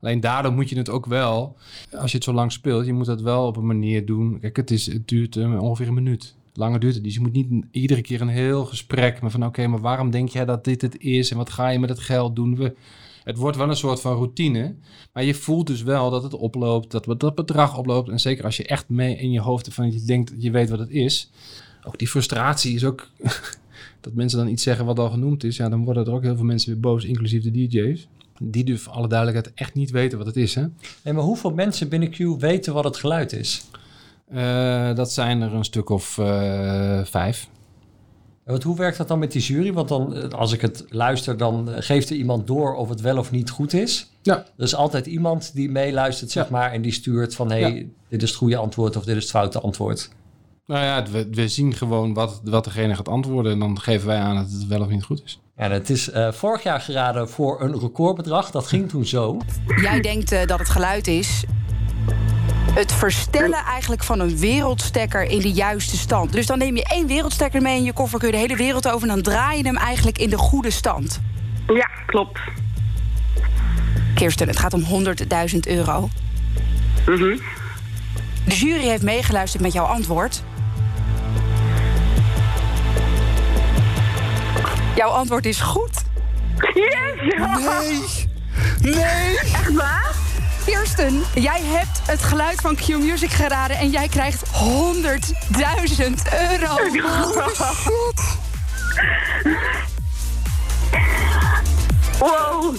[0.00, 1.56] alleen daardoor moet je het ook wel,
[1.98, 4.40] als je het zo lang speelt, je moet dat wel op een manier doen.
[4.40, 6.36] Kijk, het, is, het duurt eh, ongeveer een minuut.
[6.52, 7.04] Langer duurt het.
[7.04, 10.28] Dus je moet niet iedere keer een heel gesprek met van oké, maar waarom denk
[10.28, 11.30] jij dat dit het is?
[11.30, 12.56] En wat ga je met het geld doen?
[12.56, 12.74] We,
[13.24, 14.74] het wordt wel een soort van routine.
[15.12, 18.08] Maar je voelt dus wel dat het oploopt, dat dat bedrag oploopt.
[18.08, 20.70] En zeker als je echt mee in je hoofd van je denkt dat je weet
[20.70, 21.30] wat het is.
[21.86, 23.08] Ook die frustratie is ook
[24.00, 25.56] dat mensen dan iets zeggen wat al genoemd is.
[25.56, 28.08] Ja, dan worden er ook heel veel mensen weer boos, inclusief de DJ's.
[28.42, 30.54] Die dus voor alle duidelijkheid echt niet weten wat het is.
[30.54, 30.64] Hè?
[31.04, 33.64] Nee, maar hoeveel mensen binnen Q weten wat het geluid is?
[34.28, 37.48] Eh, dat zijn er een stuk of eh, vijf.
[38.44, 39.72] En wat, hoe werkt dat dan met die jury?
[39.72, 43.18] Want dan, eh, als ik het luister, dan geeft er iemand door of het wel
[43.18, 44.10] of niet goed is.
[44.22, 44.36] Ja.
[44.56, 46.50] Er is altijd iemand die meeluistert, zeg Ja.
[46.50, 47.50] maar, en die stuurt van...
[47.50, 47.84] hé, hey, Ja.
[48.08, 50.10] dit is het goede antwoord of dit is het foute antwoord.
[50.66, 53.52] Nou ja, we, we zien gewoon wat, wat degene gaat antwoorden.
[53.52, 55.40] En dan geven wij aan dat het wel of niet goed is.
[55.58, 58.50] En het is eh, vorig jaar geraden voor een recordbedrag.
[58.50, 59.40] Dat ging toen zo.
[59.80, 61.44] Jij denkt eh, dat het geluid is.
[62.74, 66.32] Het verstellen eigenlijk van een wereldstekker in de juiste stand.
[66.32, 68.88] Dus dan neem je één wereldstekker mee in je koffer, kun je de hele wereld
[68.88, 71.20] over en dan draai je hem eigenlijk in de goede stand.
[71.66, 72.40] Ja, klopt.
[74.14, 76.08] Kirsten, het gaat om 100.000 euro.
[77.06, 77.36] Mhm.
[78.44, 80.42] De jury heeft meegeluisterd met jouw antwoord.
[84.98, 85.90] Jouw antwoord is goed.
[86.74, 86.90] Yes!
[87.58, 88.94] Nee!
[88.94, 89.38] Nee!
[89.38, 90.14] Echt waar?
[90.64, 94.52] Kirsten, jij hebt het geluid van Q Music geraden en jij krijgt 100.000
[96.50, 96.66] euro.
[96.66, 97.00] Holy
[97.54, 98.38] shit.
[102.18, 102.76] Wow.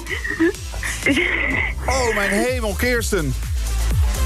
[1.85, 3.33] Oh, mijn hemel, Kirsten.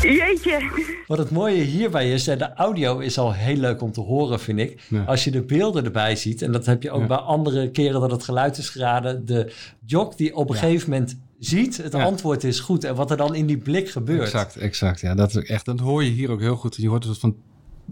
[0.04, 0.70] Jeetje.
[1.08, 4.60] Wat het mooie hierbij is, de audio is al heel leuk om te horen, vind
[4.60, 4.82] ik.
[4.89, 5.04] Ja.
[5.04, 7.08] Als je de beelden erbij ziet, en dat heb je ook Ja.
[7.08, 9.26] bij andere keren dat het geluid is geraden.
[9.26, 9.54] De
[9.86, 12.04] jock die op een gegeven moment ziet, het Ja.
[12.04, 12.84] antwoord is goed.
[12.84, 14.22] En wat er dan in die blik gebeurt.
[14.22, 15.00] Exact, exact.
[15.00, 16.76] Ja, dat, is ook echt, dat hoor je hier ook heel goed.
[16.76, 17.36] Je hoort het van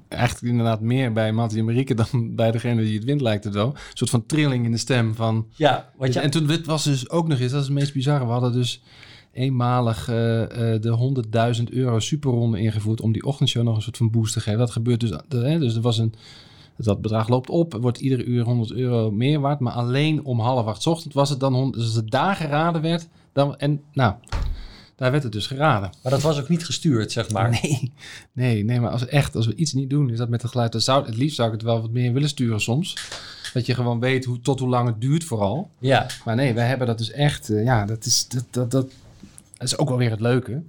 [0.08, 3.54] echt inderdaad meer bij Mattie en Marieke dan bij degene die het wint, lijkt het
[3.54, 3.67] wel.
[3.67, 5.47] Een soort van trilling in de stem van...
[5.56, 7.93] Ja, wat je, En toen dit was dus ook nog eens, dat is het meest
[7.93, 8.26] bizarre.
[8.26, 8.84] We hadden dus
[9.33, 11.23] eenmalig eh, eh, de
[11.57, 14.59] 100.000 euro superronde ingevoerd om die ochtendshow nog een soort van boost te geven.
[14.59, 15.09] Dat gebeurt dus.
[15.09, 16.13] Dat, hè, dus er was een.
[16.77, 19.59] Dat bedrag loopt op, wordt iedere uur 100 euro meer waard.
[19.59, 21.73] Maar alleen om half acht ochtend was het dan 100.
[21.73, 23.57] Dus als het daar geraden werd, dan...
[23.57, 24.13] En nou,
[24.95, 25.89] daar werd het dus geraden.
[26.03, 27.49] Maar dat was ook niet gestuurd, zeg maar.
[27.61, 27.91] Nee,
[28.31, 30.51] nee, nee, maar als we echt, als we iets niet doen, is dat met het
[30.51, 30.71] geluid.
[30.71, 32.97] Dan zou, het liefst zou ik het wel wat meer willen sturen soms.
[33.53, 35.69] Dat je gewoon weet hoe, tot hoe lang het duurt vooral.
[35.79, 36.07] Ja.
[36.25, 38.91] Maar nee, wij hebben dat dus echt, eh, ja, dat is, dat, dat, dat,
[39.62, 40.63] dat is ook wel weer het leuke.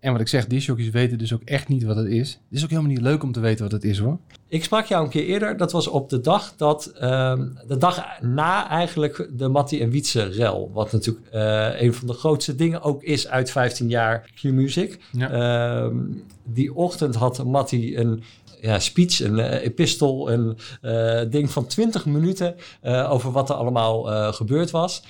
[0.00, 2.30] En wat ik zeg, discjockeys weten dus ook echt niet wat het is.
[2.30, 4.18] Het is ook helemaal niet leuk om te weten wat het is hoor.
[4.48, 5.56] Ik sprak jou een keer eerder.
[5.56, 6.86] Dat was op de dag dat...
[6.86, 10.70] ehm, de dag na eigenlijk de Mattie en Wietse rel.
[10.72, 14.98] Wat natuurlijk eh, een van de grootste dingen ook is uit 15 jaar Q-Music.
[15.18, 15.96] Ehm,
[16.44, 18.22] die ochtend had Mattie een
[18.62, 23.54] ja, speech, een eh, epistel, een eh, ding van 20 minuten eh, over wat er
[23.56, 25.02] allemaal gebeurd was.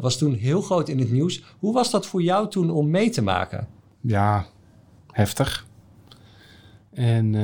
[0.00, 1.42] Was toen heel groot in het nieuws.
[1.58, 3.68] Hoe was dat voor jou toen om mee te maken?
[4.00, 4.46] Ja,
[5.10, 5.66] heftig.
[6.92, 7.34] En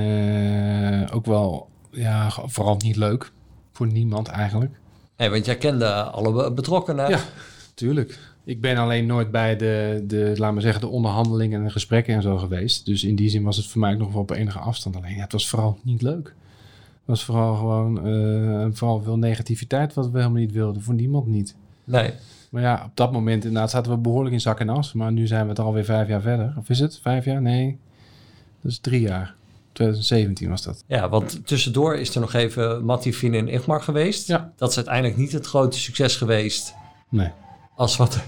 [1.13, 3.33] ook wel, ja, vooral niet leuk.
[3.73, 4.81] Voor niemand eigenlijk.
[5.17, 7.11] Nee, want jij kende alle be- betrokkenen.
[7.11, 7.19] Ja,
[7.75, 8.19] tuurlijk.
[8.51, 12.15] Ik ben alleen nooit bij de, de, laat maar zeggen, de onderhandelingen en de gesprekken
[12.15, 12.87] en zo geweest.
[12.87, 14.97] Dus in die zin was het voor mij nog wel op enige afstand.
[14.97, 16.27] Alleen ja, het was vooral niet leuk.
[16.27, 20.83] Het was vooral gewoon, eh, vooral veel negativiteit wat we helemaal niet wilden.
[20.83, 21.55] Voor niemand niet.
[21.85, 22.11] Nee.
[22.51, 24.93] Maar ja, op dat moment inderdaad zaten we behoorlijk in zak en as.
[24.93, 26.55] Maar nu zijn we het alweer vijf jaar verder.
[26.59, 26.99] Of is het?
[27.03, 27.43] Vijf jaar?
[27.43, 27.79] Nee.
[28.61, 29.35] Dat is drie jaar.
[29.73, 30.85] 2017 was dat.
[30.87, 34.27] Ja, want tussendoor is er nog even Mattie, Fien en Igmar geweest.
[34.27, 34.53] Ja.
[34.57, 36.75] Dat is uiteindelijk niet het grote succes geweest
[37.09, 37.31] Nee.
[37.75, 38.23] als wat,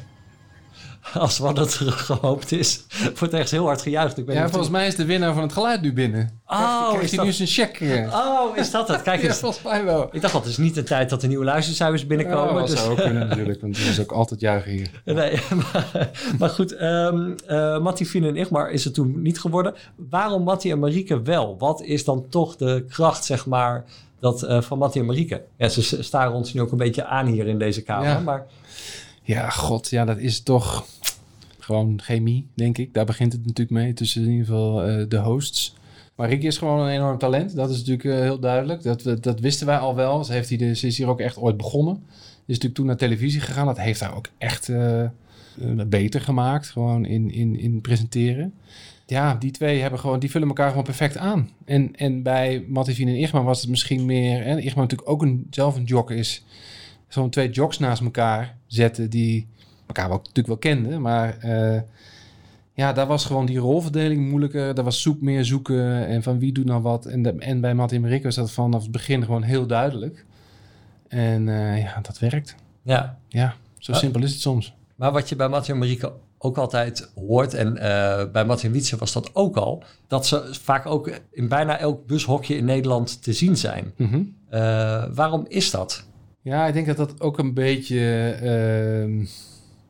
[1.14, 2.84] als wat het gehoopt is.
[3.18, 4.18] Wordt echt heel hard gejuicht.
[4.18, 6.40] Ik weet Ja, volgens mij is de winnaar van het geluid nu binnen.
[6.46, 7.94] Oh, Krijgt hij nu zijn cheque?
[7.94, 8.14] eh?
[8.14, 9.02] Oh, is dat het?
[9.12, 10.08] Kijk Ja, volgens mij wel.
[10.12, 12.52] Ik dacht, dat is niet de tijd dat de nieuwe luistercijfers binnenkomen.
[12.54, 15.02] Ja, dat dus- zou ook kunnen natuurlijk, want het is ook altijd juichen hier.
[15.04, 15.40] Nee,
[15.72, 19.74] maar, maar goed, ehm eh Mattie, Fien en Igmar is het toen niet geworden.
[19.96, 21.56] Waarom Mattie en Marieke wel?
[21.58, 23.84] Wat is dan toch de kracht, zeg maar,
[24.20, 25.42] dat, eh, van Mattie en Marieke?
[25.56, 28.22] Ja, ze staren ons nu ook een beetje aan hier in deze kamer.
[28.22, 28.46] Maar
[29.22, 30.86] Ja, god, ja, dat is toch
[31.58, 32.94] gewoon chemie, denk ik.
[32.94, 35.74] Daar begint het natuurlijk mee, tussen in ieder geval eh, de hosts.
[36.14, 37.56] Maar Ricky is gewoon een enorm talent.
[37.56, 38.82] Dat is natuurlijk eh, heel duidelijk.
[38.82, 40.24] Dat, dat wisten wij al wel.
[40.24, 42.02] Ze, heeft hier de, ze is hier ook echt ooit begonnen.
[42.06, 43.66] Is natuurlijk toen naar televisie gegaan.
[43.66, 45.04] Dat heeft haar ook echt eh,
[45.86, 46.70] beter gemaakt.
[46.70, 48.54] Gewoon in, in, in presenteren.
[49.06, 51.50] Ja, die twee hebben gewoon, die vullen elkaar gewoon perfect aan.
[51.64, 54.44] En, en bij Mattivien en Igma was het misschien meer...
[54.44, 56.44] Hè, Igma natuurlijk ook een, zelf een jock is.
[57.12, 59.46] Zo'n twee jocks naast elkaar zetten die
[59.86, 61.00] elkaar wel, natuurlijk wel kenden.
[61.00, 61.80] Maar eh,
[62.74, 64.74] ja, daar was gewoon die rolverdeling moeilijker.
[64.74, 67.06] Daar was zoek meer zoeken en van wie doet nou wat.
[67.06, 70.24] En, de, en bij Marieke was dat vanaf het begin gewoon heel duidelijk.
[71.08, 72.54] En eh, ja, dat werkt.
[72.82, 73.98] ja, Ja, zo Ah.
[73.98, 74.74] simpel is het soms.
[74.96, 78.72] Maar wat je bij Mattie en Marieke ook altijd hoort, en eh, bij Mattie en
[78.72, 83.22] Wietse was dat ook al, dat ze vaak ook in bijna elk bushokje in Nederland
[83.22, 83.92] te zien zijn.
[83.96, 84.22] Mhm.
[85.14, 86.04] Waarom is dat?
[86.42, 88.30] Ja, ik denk dat dat ook een beetje.
[88.30, 89.24] ehm,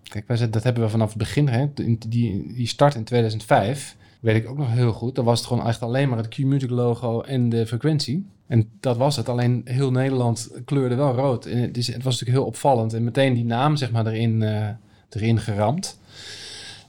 [0.03, 1.49] kijk, wij dat hebben we vanaf het begin.
[1.49, 1.67] Hè,
[2.09, 5.15] die, die start in 2005 weet ik ook nog heel goed.
[5.15, 8.27] Dan was het gewoon echt alleen maar het Q-Music logo en de frequentie.
[8.47, 9.29] En dat was het.
[9.29, 11.47] Alleen heel Nederland kleurde wel rood.
[11.47, 12.93] En het, was natuurlijk heel opvallend.
[12.93, 14.69] En meteen die naam zeg maar erin, eh,
[15.11, 15.99] erin geramd.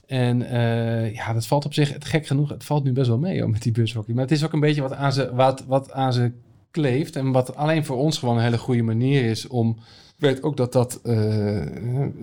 [0.06, 3.40] En eh, ja, dat valt op zich, gek genoeg, het valt nu best wel mee
[3.40, 4.14] hoor, met die bushockey.
[4.14, 6.32] Maar het is ook een beetje wat aan ze, wat, wat aan ze
[6.74, 7.16] kleeft.
[7.16, 9.76] En wat alleen voor ons gewoon een hele goede manier is om.
[10.16, 11.66] Ik weet ook dat, dat, eh,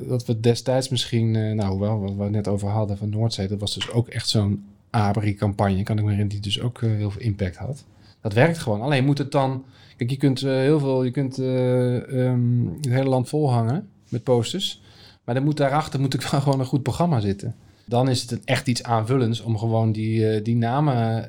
[0.07, 3.59] dat we destijds misschien, eh, nou wel, wat we net over hadden van Noordzee, dat
[3.59, 7.11] was dus ook echt zo'n ABRI-campagne, kan ik me herinneren, die dus ook eh, heel
[7.11, 7.83] veel impact had.
[8.21, 8.81] Dat werkt gewoon.
[8.81, 9.63] Alleen moet het dan.
[9.97, 14.81] Kijk, je kunt heel veel, je kunt eh, ehm, het hele land volhangen met posters.
[15.23, 17.55] Maar dan moet daarachter moet ook wel gewoon een goed programma zitten.
[17.85, 21.25] Dan is het echt iets aanvullends om gewoon die, die namen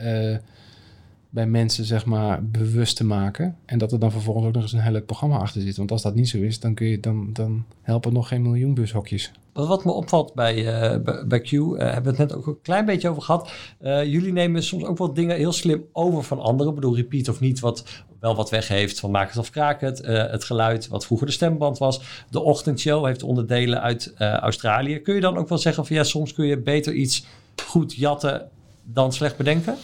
[1.33, 3.57] bij mensen zeg maar bewust te maken.
[3.65, 5.77] En dat er dan vervolgens ook nog eens een heel programma achter zit.
[5.77, 8.75] Want als dat niet zo is, dan, kun je, dan, dan helpen nog geen miljoen
[8.75, 9.33] bushokjes.
[9.53, 12.85] Wat, me opvalt bij, eh, bij, Q, eh, hebben we het net ook een klein
[12.85, 13.53] beetje over gehad.
[13.79, 16.73] Eh, jullie nemen soms ook wel dingen heel slim over van anderen.
[16.73, 17.85] Ik bedoel, repeat of niet, wat
[18.21, 20.07] wel wat weg heeft van Maak het of Kraak het.
[20.07, 22.25] Het geluid, wat vroeger de stemband was.
[22.31, 24.99] De ochtendshow heeft onderdelen uit Australië.
[24.99, 27.25] Kun je dan ook wel zeggen van ja, soms kun je beter iets
[27.67, 28.49] goed jatten
[28.85, 29.77] dan slecht bedenken?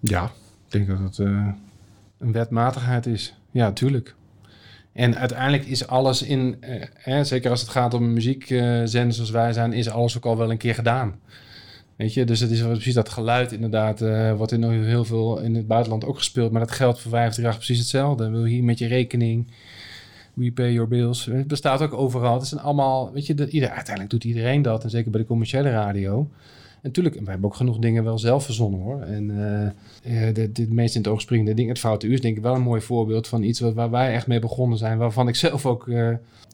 [0.00, 1.48] Ja, ik denk dat het eh,
[2.18, 3.34] een wetmatigheid is.
[3.50, 4.14] Ja, tuurlijk.
[4.92, 6.56] En uiteindelijk is alles in,
[7.04, 10.50] eh, zeker als het gaat om muziekzenders zoals wij zijn, is alles ook al wel
[10.50, 11.20] een keer gedaan.
[11.96, 15.54] Weet je, dus het is precies dat geluid inderdaad, eh wordt in heel veel in
[15.54, 18.30] het buitenland ook gespeeld, maar dat geldt voor 538 precies hetzelfde.
[18.30, 19.46] Wil hier met je rekening,
[20.34, 22.38] we pay your bills, het bestaat ook overal.
[22.38, 25.70] Het zijn allemaal, weet je, dat uiteindelijk doet iedereen dat, en zeker bij de commerciële
[25.70, 26.30] radio.
[26.88, 29.00] Natuurlijk, we hebben ook genoeg dingen wel zelf verzonnen hoor.
[29.00, 29.30] En
[30.02, 32.36] eh, eh, de, de meest in het oog springende ding, het Foute Uur, is denk
[32.36, 34.98] ik wel een mooi voorbeeld van iets wat, waar wij echt mee begonnen zijn.
[34.98, 36.10] Waarvan ik zelf ook eh,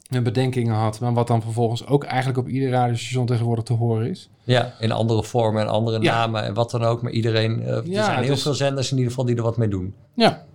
[0.09, 0.99] een bedenkingen had.
[0.99, 4.29] Maar wat dan vervolgens ook eigenlijk op ieder radiostation tegenwoordig te horen is.
[4.43, 6.13] Ja, in andere vormen en andere Ja.
[6.13, 7.01] namen en wat dan ook.
[7.01, 9.43] Maar iedereen, eh, er Ja, zijn heel dus- veel zenders in ieder geval die er
[9.43, 9.93] wat mee doen.
[10.13, 10.45] Ja.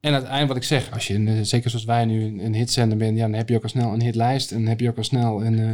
[0.00, 3.16] En uiteindelijk wat ik zeg, als je, eh, zeker zoals wij nu, een, hitzender bent,
[3.16, 4.52] ja, dan heb je ook al snel een hitlijst.
[4.52, 5.70] En dan heb je ook al snel een, eh,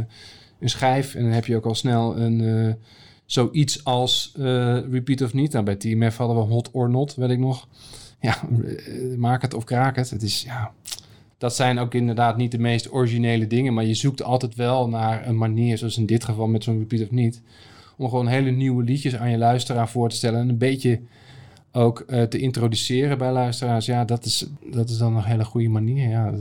[0.59, 1.15] een schijf.
[1.15, 2.73] En dan heb je ook al snel een, eh,
[3.31, 4.43] zoiets als eh,
[4.91, 5.51] repeat of niet.
[5.51, 7.67] Nou, bij TMF hadden we hot or not, weet ik nog.
[8.19, 10.09] Ja, eh, maak het of kraak het.
[10.09, 10.71] Het is, ja...
[11.37, 15.27] Dat zijn ook inderdaad niet de meest originele dingen, maar je zoekt altijd wel naar
[15.27, 17.41] een manier, zoals in dit geval met zo'n repeat of niet,
[17.97, 21.01] om gewoon hele nieuwe liedjes aan je luisteraar voor te stellen en een beetje
[21.71, 23.85] ook eh, te introduceren bij luisteraars.
[23.85, 26.09] Ja, dat is, dat is dan een hele goede manier.
[26.09, 26.33] Ja,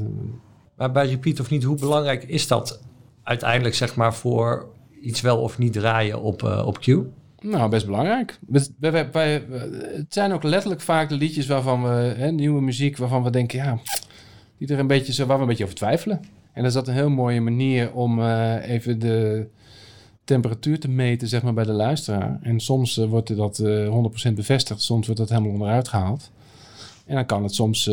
[0.77, 2.81] Maar bij Repeat of niet, hoe belangrijk is dat
[3.23, 4.69] uiteindelijk zeg maar voor
[5.01, 6.87] iets wel of niet draaien op, eh, op Q?
[7.41, 8.39] Nou, best belangrijk.
[8.47, 12.31] We- we- we- wij- we- het zijn ook letterlijk vaak de liedjes waarvan we, hè,
[12.33, 13.79] nieuwe muziek, waarvan we denken, ja,
[14.59, 16.17] die er een beetje, zo, waar we een beetje over twijfelen.
[16.53, 19.47] En dan is dat een heel mooie manier om eh, even de
[20.25, 22.39] temperatuur te meten, zeg maar, bij de luisteraar.
[22.43, 26.31] En soms eh, wordt dat eh 100% bevestigd, soms wordt dat helemaal onderuit gehaald.
[27.07, 27.87] En dan kan het soms,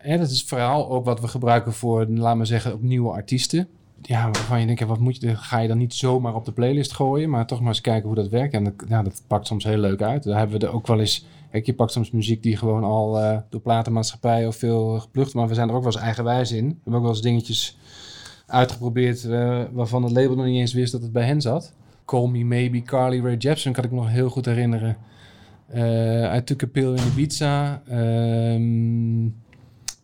[0.00, 3.68] en dat is vooral ook wat we gebruiken voor, laat maar zeggen, ook nieuwe artiesten
[4.02, 6.92] ja, waarvan je denkt, wat moet je, ga je dan niet zomaar op de playlist
[6.92, 8.54] gooien, maar toch maar eens kijken hoe dat werkt.
[8.54, 10.22] En dat, ja, dat pakt soms heel leuk uit.
[10.22, 13.20] Daar hebben we er ook wel eens, kijk, je pakt soms muziek die gewoon al
[13.20, 16.68] eh, door platenmaatschappijen of veel geplucht, maar we zijn er ook wel eens eigenwijs in.
[16.68, 17.78] We hebben ook wel eens dingetjes
[18.46, 21.72] uitgeprobeerd eh, waarvan het label nog niet eens wist dat het bij hen zat.
[22.04, 24.96] Call Me Maybe, Carly Rae Jepsen, kan ik me nog heel goed herinneren.
[25.68, 27.82] Eh I Took a Pill in Ibiza.
[27.88, 29.28] Ehm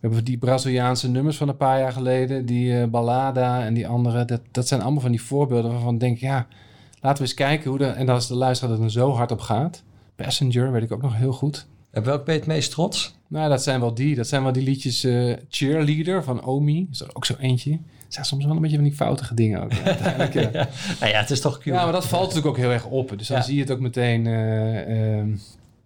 [0.07, 4.25] hebben die Braziliaanse nummers van een paar jaar geleden, die eh, Ballada en die andere.
[4.25, 6.47] Dat, dat zijn allemaal van die voorbeelden waarvan ik denk, ja,
[7.01, 9.39] laten we eens kijken hoe de, en als de luisteraar er dan zo hard op
[9.39, 9.83] gaat.
[10.15, 11.67] Passenger weet ik ook nog heel goed.
[11.91, 13.15] En welk ben je het meest trots?
[13.27, 14.15] Nou, dat zijn wel die.
[14.15, 16.87] Dat zijn wel die liedjes eh, Cheerleader van Omi.
[16.91, 17.71] Is er ook zo eentje.
[17.71, 19.71] Er zijn soms wel een beetje van die foutige dingen ook.
[19.85, 20.49] uiteindelijk, ja.
[20.53, 20.67] ja.
[20.99, 21.63] Nou ja, het is toch Q.
[21.65, 23.13] Ja, maar dat valt natuurlijk ook heel erg op.
[23.17, 23.43] Dus dan Ja.
[23.43, 24.27] zie je het ook meteen.
[24.27, 25.29] eh, ehm,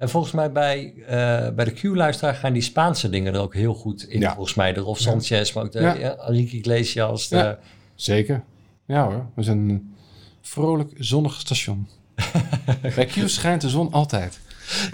[0.01, 3.73] En volgens mij bij, eh, bij de Q-luisteraar gaan die Spaanse dingen er ook heel
[3.73, 4.19] goed in.
[4.19, 4.33] Ja.
[4.33, 4.99] Volgens mij de Rolf.
[4.99, 5.79] Sanchez, maar ook de.
[5.79, 7.27] Enrique Iglesias.
[7.27, 7.59] De, Ja.
[7.95, 8.43] zeker.
[8.85, 9.95] Ja hoor, we zijn een
[10.41, 11.87] vrolijk zonnig station.
[12.95, 14.39] Bij Q schijnt de zon altijd.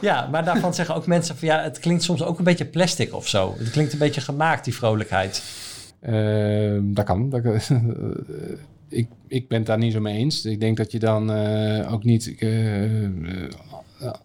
[0.01, 3.13] Ja, maar daarvan zeggen ook mensen van ja, het klinkt soms ook een beetje plastic
[3.13, 3.55] of zo.
[3.57, 5.43] Het klinkt een beetje gemaakt, die vrolijkheid.
[6.01, 7.29] Ehm, dat kan.
[7.29, 7.43] Dat,
[8.89, 10.45] ik, ik ben het daar niet zo mee eens.
[10.45, 12.49] Ik denk dat je dan eh, ook niet eh,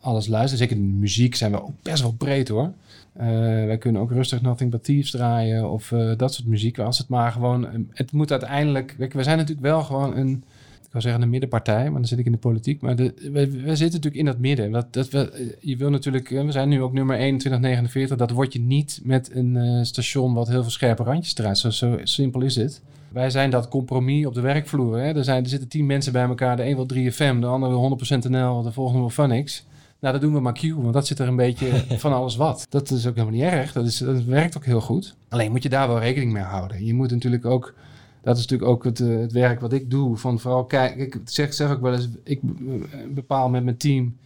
[0.01, 0.61] alles luistert.
[0.61, 2.73] Zeker de muziek zijn we ook best wel breed hoor.
[3.13, 3.27] Eh,
[3.65, 6.79] wij kunnen ook rustig Nothing But Thieves draaien of eh, dat soort muziek.
[6.79, 7.67] Als het maar gewoon...
[7.67, 8.95] eh, het moet uiteindelijk...
[8.99, 10.43] We zijn natuurlijk wel gewoon een...
[10.85, 12.81] Ik wil zeggen een middenpartij, maar dan zit ik in de politiek.
[12.81, 14.71] Maar we, we zitten natuurlijk in dat midden.
[14.71, 16.31] Dat, dat we, eh, je wil natuurlijk...
[16.31, 18.17] eh, We zijn nu ook nummer 2149.
[18.17, 21.59] Dat word je niet met een eh, station wat heel veel scherpe randjes draait.
[21.59, 22.81] Zo simpel is het.
[23.13, 24.99] Wij zijn dat compromis op de werkvloer.
[24.99, 25.13] Hè?
[25.13, 26.57] Er, zijn, er zitten tien mensen bij elkaar.
[26.57, 29.67] De een wil 3FM, de ander wil 100% NL, de volgende wil Funix.
[30.01, 32.67] Nou, dat doen we maar Q, want dat zit er een beetje van alles wat.
[32.69, 33.73] Dat is ook helemaal niet erg.
[33.73, 35.15] Dat, is, dat werkt ook heel goed.
[35.29, 36.85] Alleen moet je daar wel rekening mee houden.
[36.85, 37.75] Je moet natuurlijk ook...
[38.23, 40.17] Dat is natuurlijk ook het, eh, het werk wat ik doe.
[40.17, 41.01] Van vooral kijken...
[41.01, 42.09] Ik zeg, zeg ook wel eens...
[42.25, 42.41] Ik
[43.15, 44.17] bepaal met mijn team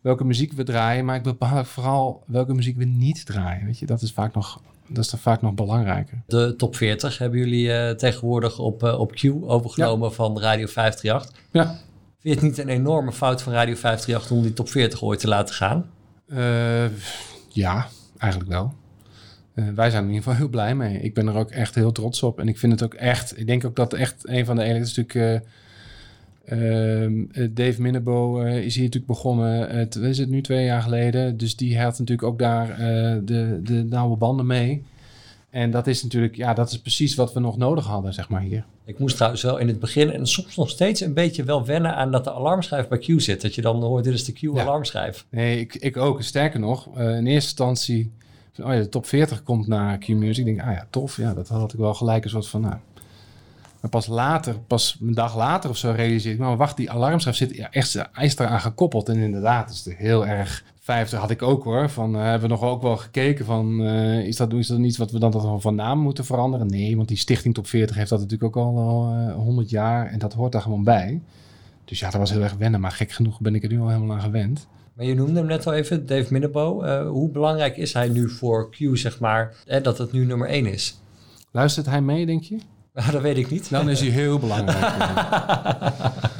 [0.00, 1.04] welke muziek we draaien.
[1.04, 3.64] Maar ik bepaal ook vooral welke muziek we niet draaien.
[3.64, 4.62] Weet je, dat is vaak nog,
[4.94, 6.22] dat is dan vaak nog belangrijker.
[6.26, 11.42] De top 40 hebben jullie eh, tegenwoordig op, eh, op Q overgenomen van Radio 538.
[11.50, 11.64] Ja.
[11.64, 11.80] Vind
[12.20, 15.28] je het niet een enorme fout van Radio 538 om die top 40 ooit te
[15.28, 15.90] laten gaan?
[16.28, 16.84] Eh,
[17.48, 17.86] ja,
[18.18, 18.74] eigenlijk wel.
[19.54, 21.00] Wij zijn er in ieder geval heel blij mee.
[21.00, 22.40] Ik ben er ook echt heel trots op.
[22.40, 23.38] En ik vind het ook echt...
[23.38, 24.62] Ik denk ook dat echt een van de...
[24.62, 25.44] Het is natuurlijk...
[26.44, 29.76] eh, ehm, eh, Dave Minnebo eh, is hier natuurlijk begonnen.
[29.78, 31.36] Het is het nu twee jaar geleden.
[31.36, 34.84] Dus die had natuurlijk ook daar eh, de, de nauwe banden mee.
[35.50, 36.36] En dat is natuurlijk...
[36.36, 38.64] Ja, dat is precies wat we nog nodig hadden, zeg maar, hier.
[38.84, 41.94] Ik moest trouwens wel in het begin en soms nog steeds een beetje wel wennen
[41.94, 43.42] aan dat de alarmschijf bij Q zit.
[43.42, 45.26] Dat je dan hoort, dit is de Q-alarmschijf.
[45.28, 46.22] Nee, ik, ik ook.
[46.22, 48.12] Sterker nog, eh, in eerste instantie...
[48.52, 50.46] van, Oh ja, de top 40 komt naar Q-Music.
[50.46, 51.16] Ik denk, ah ja, tof.
[51.16, 52.60] Ja, dat had ik wel gelijk een soort van...
[52.60, 52.76] Nou.
[53.82, 56.38] Maar pas later, pas een dag later of zo realiseer ik...
[56.38, 59.08] Maar wacht, die alarmschijf zit ja, echt is eraan gekoppeld.
[59.08, 60.64] En inderdaad, is het heel erg...
[60.80, 61.90] 50 had ik ook hoor.
[61.90, 63.86] Van, eh, hebben we nog ook wel gekeken van...
[63.86, 66.66] eh, is, dat, is dat iets wat we dan toch van naam moeten veranderen?
[66.66, 70.06] Nee, want die stichting top 40 heeft dat natuurlijk ook al al eh, 100 jaar.
[70.06, 71.22] En dat hoort daar gewoon bij.
[71.84, 72.80] Dus ja, dat was heel erg wennen.
[72.80, 74.66] Maar gek genoeg ben ik er nu al helemaal aan gewend.
[74.94, 76.82] Maar je noemde hem net al even, Dave Minnebo.
[76.82, 80.48] Eh, hoe belangrijk is hij nu voor Q, zeg maar, eh, dat het nu nummer
[80.48, 81.00] 1 is?
[81.50, 82.58] Luistert hij mee, denk je?
[83.02, 83.70] Nou, dat weet ik niet.
[83.70, 84.92] Dan is hij heel belangrijk.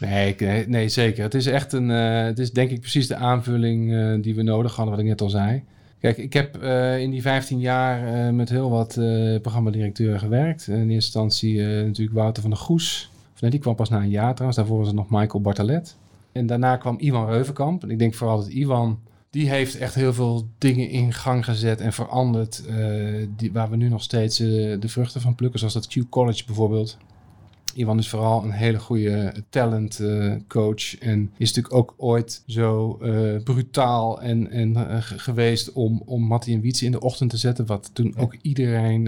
[0.00, 1.22] Nee, nee, nee, zeker.
[1.22, 1.90] Het is echt een.
[1.90, 5.08] eh, het is denk ik precies de aanvulling eh, die we nodig hadden, wat ik
[5.08, 5.64] net al zei.
[6.00, 8.94] Kijk, ik heb eh, in die 15 jaar met heel wat
[9.42, 10.66] programmadirecteuren gewerkt.
[10.66, 13.10] In eerste instantie natuurlijk Wouter van der Goes.
[13.34, 14.56] Of nee, die kwam pas na een jaar trouwens.
[14.56, 15.96] Daarvoor was het nog Michael Bartalet.
[16.32, 17.82] En daarna kwam Iwan Reuvenkamp.
[17.82, 18.98] En ik denk vooral dat Iwan,
[19.30, 22.66] die heeft echt heel veel dingen in gang gezet en veranderd.
[22.66, 22.76] eh,
[23.36, 24.46] die, waar we nu nog steeds eh,
[24.80, 25.58] de vruchten van plukken.
[25.58, 26.96] Zoals dat Q College bijvoorbeeld.
[27.74, 30.98] Iwan is vooral een hele goede eh, coach.
[30.98, 36.54] En is natuurlijk ook ooit zo eh, brutaal en, en ge- geweest om, om Mattie
[36.54, 37.66] en Wietse in de ochtend te zetten.
[37.66, 39.04] Wat toen ook iedereen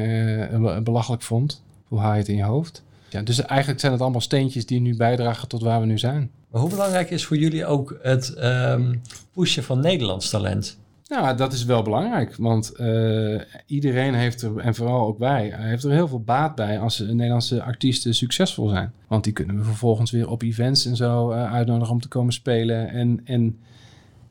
[0.84, 1.62] belachelijk vond.
[1.84, 2.82] Hoe haal je het in je hoofd?
[3.08, 6.30] Ja, dus eigenlijk zijn het allemaal steentjes die nu bijdragen tot waar we nu zijn.
[6.50, 8.94] Maar hoe belangrijk is voor jullie ook het ehm,
[9.32, 10.78] pushen van Nederlands talent?
[11.10, 15.84] Nou, dat is wel belangrijk, want eh, iedereen heeft er, en vooral ook wij, heeft
[15.84, 18.92] er heel veel baat bij als Nederlandse artiesten succesvol zijn.
[19.06, 22.32] Want die kunnen we vervolgens weer op events en zo eh, uitnodigen om te komen
[22.32, 22.88] spelen.
[22.88, 23.58] En, en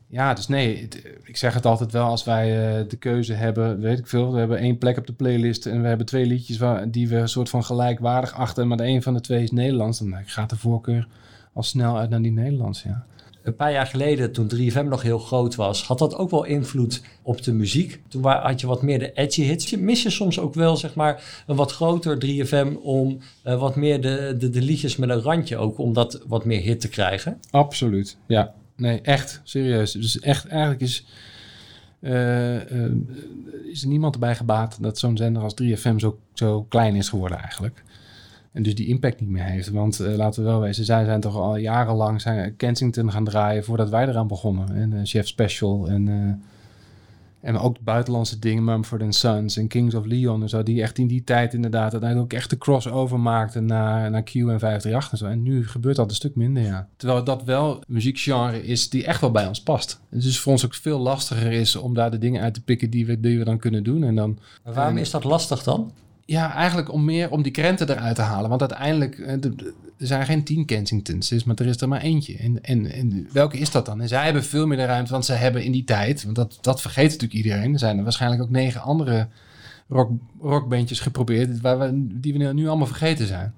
[0.06, 0.88] ja, dus nee,
[1.22, 4.38] ik zeg het altijd wel als wij eh, de keuze hebben, weet ik veel, we
[4.38, 7.28] hebben één plek op de playlist en we hebben twee liedjes waar, die we een
[7.28, 10.56] soort van gelijkwaardig achten, maar de een van de twee is Nederlands, dan gaat de
[10.56, 11.08] voorkeur
[11.60, 13.04] al snel uit naar die Nederlands, ja.
[13.42, 17.02] Een paar jaar geleden, toen 3FM nog heel groot was, had dat ook wel invloed
[17.22, 18.00] op de muziek.
[18.08, 19.76] Toen had je wat meer de edgy hits.
[19.76, 24.00] Mis je soms ook wel, zeg maar, een wat groter 3FM om eh, wat meer
[24.00, 27.40] de, de, de liedjes met een randje ook, om dat wat meer hit te krijgen?
[27.50, 28.54] Absoluut, ja.
[28.76, 29.92] Nee, echt, serieus.
[29.92, 31.06] Dus echt, eigenlijk is,
[32.00, 32.92] eh, eh,
[33.70, 37.38] is er niemand erbij gebaat dat zo'n zender als 3FM zo, zo klein is geworden
[37.38, 37.82] eigenlijk.
[38.52, 39.70] En dus die impact niet meer heeft.
[39.70, 43.64] Want eh, laten we wel wezen, zij zijn toch al jarenlang zijn Kensington gaan draaien
[43.64, 44.74] voordat wij eraan begonnen.
[44.74, 50.04] En eh, Chef Special en, eh, en ook buitenlandse dingen, Mumford Sons en Kings of
[50.04, 50.62] Leon en zo.
[50.62, 54.34] Die echt in die tijd inderdaad uiteindelijk ook echt de crossover maakten naar, naar Q
[54.34, 55.26] en 538 en zo.
[55.26, 56.88] En nu gebeurt dat een stuk minder, ja.
[56.96, 60.00] Terwijl dat wel een muziekgenre is die echt wel bij ons past.
[60.08, 62.90] Het dus voor ons ook veel lastiger is om daar de dingen uit te pikken
[62.90, 64.02] die we, die we dan kunnen doen.
[64.04, 65.92] En dan, waarom is dat lastig dan?
[66.30, 68.48] Ja, eigenlijk om meer om die krenten eruit te halen.
[68.48, 69.32] Want uiteindelijk, eh,
[69.98, 72.36] er zijn geen tien Kensingtons, dus, maar er is er maar eentje.
[72.36, 74.00] En, en, en welke is dat dan?
[74.00, 76.58] En zij hebben veel meer de ruimte, want ze hebben in die tijd, want dat,
[76.60, 79.28] dat vergeet natuurlijk iedereen, er zijn er waarschijnlijk ook negen andere
[79.88, 80.10] rock,
[80.40, 83.54] rockbandjes geprobeerd, we, die we nu allemaal vergeten zijn.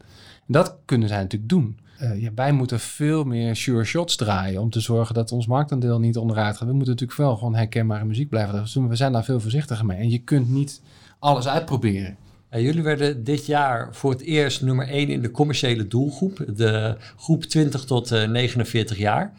[0.46, 1.78] En dat kunnen zij natuurlijk doen.
[1.98, 5.98] Eh, ja, wij moeten veel meer sure shots draaien om te zorgen dat ons marktaandeel
[5.98, 6.68] niet onderuit gaat.
[6.68, 8.88] We moeten natuurlijk wel gewoon herkenbare muziek blijven doen.
[8.88, 9.98] We zijn daar veel voorzichtiger mee.
[9.98, 10.80] En je kunt niet
[11.18, 12.16] alles uitproberen.
[12.52, 16.96] Ja, jullie werden dit jaar voor het eerst nummer 1 in de commerciële doelgroep, de
[17.16, 19.32] groep 20 tot eh, 49 jaar.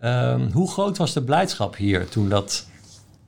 [0.00, 2.68] Ehm, hoe groot was de blijdschap hier toen dat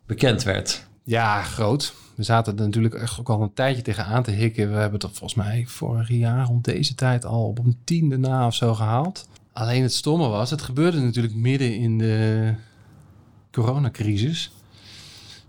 [0.07, 0.87] bekend werd?
[1.03, 1.95] Ja, groot.
[2.15, 4.73] We zaten er natuurlijk ook al een tijdje tegenaan te hikken.
[4.73, 8.47] We hebben het volgens mij vorig jaar rond deze tijd al op een tiende na
[8.47, 9.29] of zo gehaald.
[9.53, 12.53] Alleen het stomme was, het gebeurde natuurlijk midden in de
[13.53, 14.51] coronacrisis.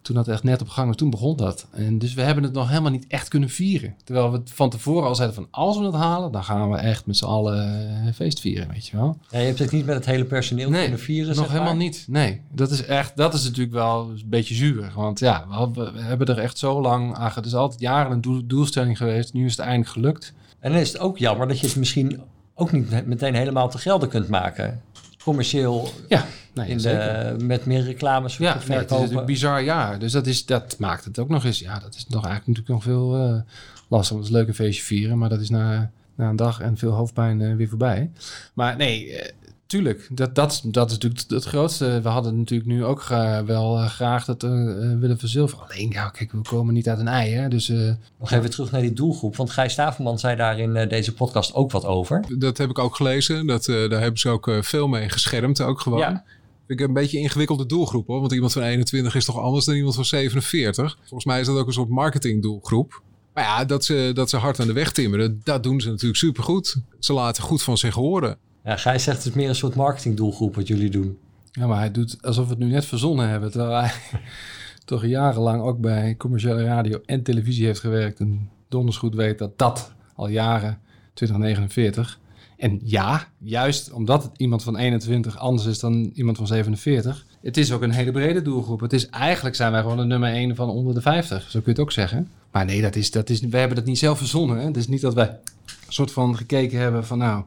[0.07, 1.67] Toen dat echt net op gang was, toen begon dat.
[1.71, 3.95] En dus we hebben het nog helemaal niet echt kunnen vieren.
[4.03, 7.05] Terwijl we van tevoren al zeiden van als we het halen, dan gaan we echt
[7.05, 9.17] met z'n allen eh, feest vieren, weet je wel.
[9.29, 11.49] Ja, je hebt het niet met het hele personeel Nee, kunnen vieren, Nog maar.
[11.49, 12.05] helemaal niet.
[12.07, 14.91] Nee, dat is echt, dat is natuurlijk wel een beetje zuur.
[14.95, 17.31] Want ja, we, hebben er echt zo lang aan.
[17.35, 19.33] Het is altijd jaren een doel- doelstelling geweest.
[19.33, 20.33] Nu is het eindelijk gelukt.
[20.59, 22.21] En dan is het ook jammer dat je het misschien
[22.55, 24.81] ook niet meteen helemaal te gelden kunt maken.
[25.27, 29.25] Commercieel Ja, nee, in de, met meer reclames Ja, nee, het is verkopen.
[29.25, 29.99] bizar jaar.
[29.99, 31.59] Dus dat, is, dat maakt het ook nog eens.
[31.59, 33.41] Ja, dat is nog eigenlijk natuurlijk nog veel eh
[33.87, 34.15] lastig.
[34.15, 36.77] Want het is leuk een feestje vieren, maar dat is na, na een dag en
[36.77, 38.11] veel hoofdpijn eh, weer voorbij.
[38.53, 39.31] Maar nee, eh,
[39.67, 40.07] tuurlijk.
[40.11, 41.99] Dat, dat, is- dat is natuurlijk het grootste.
[42.03, 44.51] We hadden natuurlijk nu ook gra- wel eh, graag dat eh,
[44.91, 45.63] eh, willen verzilveren.
[45.69, 47.47] Alleen, ja, kijk, we komen niet uit een ei, hè.
[47.47, 49.35] Dus eh, Nog even terug naar die doelgroep.
[49.35, 52.23] Want Gijs Staverman zei daar in eh, deze podcast ook wat over.
[52.37, 53.47] Dat heb ik ook gelezen.
[53.47, 55.99] Dat, eh, daar hebben ze ook veel mee geschermd, ook gewoon.
[55.99, 56.23] Ja.
[56.67, 58.19] Ik heb een beetje een ingewikkelde doelgroep hoor.
[58.19, 60.97] Want iemand van 21 is toch anders dan iemand van 47.
[60.99, 63.01] Volgens mij is dat ook een soort marketingdoelgroep.
[63.33, 66.19] Maar ja, dat ze, dat ze hard aan de weg timmeren, dat doen ze natuurlijk
[66.19, 66.75] supergoed.
[66.99, 68.37] Ze laten goed van zich horen.
[68.67, 71.17] Ja, Gijs zegt het is meer een soort marketingdoelgroep wat jullie doen.
[71.51, 73.51] Ja, maar hij doet alsof we het nu net verzonnen hebben.
[73.51, 73.91] Terwijl hij
[74.85, 78.19] toch jarenlang ook bij commerciële radio en televisie heeft gewerkt.
[78.19, 80.79] En donders goed weet dat dat al jaren
[81.13, 82.19] 2049.
[82.57, 87.25] En ja, juist omdat het iemand van 21 anders is dan iemand van 47.
[87.41, 88.79] Het is ook een hele brede doelgroep.
[88.79, 91.41] Het is eigenlijk zijn wij gewoon de nummer 1 van onder de 50.
[91.41, 92.29] Zo kun je het ook zeggen.
[92.51, 94.57] Maar nee, dat is, dat is, wij hebben dat niet zelf verzonnen.
[94.57, 94.65] Hè?
[94.65, 97.43] Het is niet dat wij een soort van gekeken hebben van nou...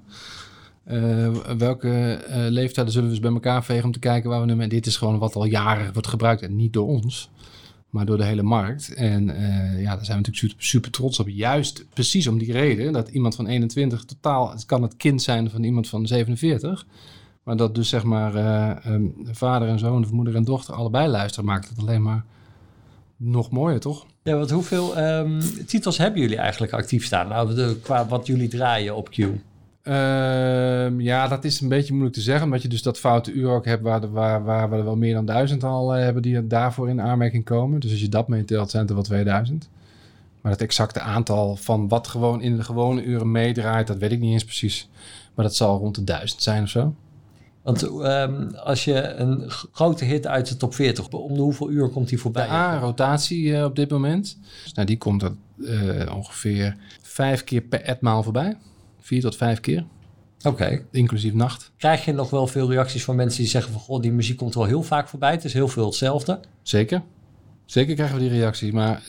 [0.85, 4.55] Eh, welke eh, leeftijden zullen we eens bij elkaar vegen om te kijken waar we
[4.55, 4.67] nu.
[4.67, 7.31] Dit is gewoon wat al jaren wordt gebruikt en niet door ons.
[7.91, 8.95] maar door de hele markt.
[8.95, 11.29] En eh, ja, daar zijn we natuurlijk super, trots op.
[11.29, 15.51] Juist precies om die reden dat iemand van 21 totaal, het kan het kind zijn
[15.51, 16.87] van iemand van 47.
[17.43, 21.09] Maar dat dus zeg maar eh, ehm, vader en zoon of moeder en dochter allebei
[21.09, 22.25] luisteren, maakt het alleen maar
[23.17, 24.07] nog mooier, toch?
[24.23, 27.29] Ja, want hoeveel ehm, titels hebben jullie eigenlijk actief staan?
[27.29, 29.17] Nou, de, qua wat jullie draaien op Q.
[29.83, 33.51] Ehm, ja, dat is een beetje moeilijk te zeggen, omdat je dus dat foute uur
[33.51, 36.23] ook hebt waar, de- waar, waar we er wel meer dan duizend al eh, hebben
[36.23, 37.81] die daarvoor in aanmerking komen.
[37.81, 39.69] Dus als je dat meetelt, zijn het er wel 2000.
[40.41, 44.21] Maar het exacte aantal van wat gewoon in de gewone uren meedraait, dat weet ik
[44.21, 44.89] niet eens precies.
[45.35, 46.95] Maar dat zal rond de duizend zijn of zo.
[47.63, 51.89] Want ehm, als je een grote hit uit de top 40, om de hoeveel uur
[51.89, 52.47] komt die voorbij?
[52.47, 54.39] De A-rotatie eh, op dit moment.
[54.65, 55.33] Dus, nou, die komt er
[55.67, 58.57] eh, ongeveer vijf keer per etmaal voorbij.
[59.01, 59.85] Vier tot vijf keer.
[60.43, 60.83] Oké.
[60.91, 61.73] Inclusief nacht.
[61.77, 63.81] Krijg je nog wel veel reacties van mensen die zeggen van...
[63.81, 65.31] goh, die muziek komt wel heel vaak voorbij.
[65.31, 66.41] Het is heel veel hetzelfde.
[66.63, 67.03] Zeker.
[67.65, 68.71] Zeker krijgen we die reacties.
[68.71, 69.03] Maar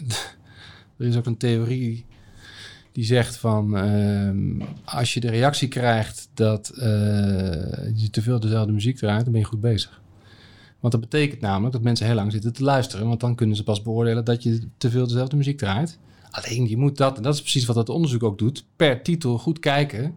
[0.97, 2.05] er is ook een theorie
[2.91, 3.77] die zegt van...
[3.77, 6.87] ehm, als je de reactie krijgt dat eh,
[7.95, 9.23] je te veel dezelfde muziek draait...
[9.23, 10.01] dan ben je goed bezig.
[10.79, 13.07] Want dat betekent namelijk dat mensen heel lang zitten te luisteren.
[13.07, 15.99] Want dan kunnen ze pas beoordelen dat je te veel dezelfde muziek draait.
[16.31, 18.65] Alleen je moet dat, en dat is precies wat dat onderzoek ook doet...
[18.75, 20.15] per titel goed kijken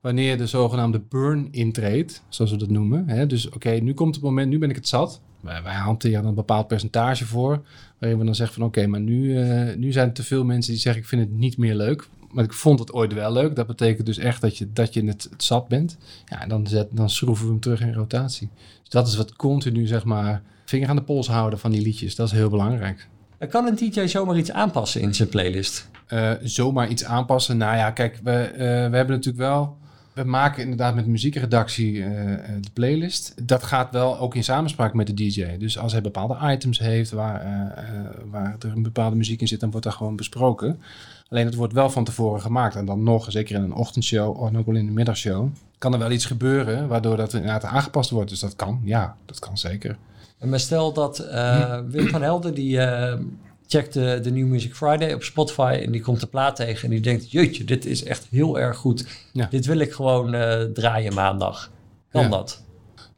[0.00, 3.08] wanneer de zogenaamde burn intreedt, zoals we dat noemen.
[3.08, 3.26] Hè?
[3.26, 5.20] Dus oké, nu komt het moment, nu ben ik het zat.
[5.40, 7.62] Wij, wij hanteren een bepaald percentage voor,
[7.98, 10.72] waarin we dan zeggen van oké, maar nu, eh, nu zijn er te veel mensen
[10.72, 12.08] die zeggen ik vind het niet meer leuk.
[12.30, 13.56] Maar ik vond het ooit wel leuk.
[13.56, 15.98] Dat betekent dus echt dat je, dat je het, het zat bent.
[16.24, 18.48] Ja, en dan, zet, dan schroeven we hem terug in rotatie.
[18.80, 22.14] Dus dat is wat continu, zeg maar, vinger aan de pols houden van die liedjes.
[22.14, 23.08] Dat is heel belangrijk.
[23.48, 25.88] Kan een DJ zomaar iets aanpassen in zijn playlist?
[26.06, 27.56] Eh, zomaar iets aanpassen.
[27.56, 29.78] Nou ja, kijk, we, eh, we hebben natuurlijk wel.
[30.12, 33.46] We maken inderdaad met de muziekredactie eh, eh, de playlist.
[33.46, 35.56] Dat gaat wel ook in samenspraak met de DJ.
[35.58, 39.48] Dus als hij bepaalde items heeft waar, eh, eh, waar er een bepaalde muziek in
[39.48, 40.80] zit, dan wordt dat gewoon besproken.
[41.28, 42.76] Alleen het wordt wel van tevoren gemaakt.
[42.76, 45.98] En dan nog, zeker in een ochtendshow en ook wel in de middagshow, kan er
[45.98, 48.30] wel iets gebeuren waardoor dat inderdaad aangepast wordt.
[48.30, 49.96] Dus dat kan, ja, dat kan zeker.
[50.44, 52.54] Maar stel dat eh, Wim van Helden...
[52.54, 53.18] die eh,
[53.66, 55.80] checkt de, de New Music Friday op Spotify...
[55.84, 57.30] en die komt de plaat tegen en die denkt...
[57.30, 59.06] jeetje, dit is echt heel erg goed.
[59.32, 59.46] Ja.
[59.50, 61.70] Dit wil ik gewoon eh, draaien maandag.
[62.10, 62.28] Kan Ja.
[62.28, 62.62] dat?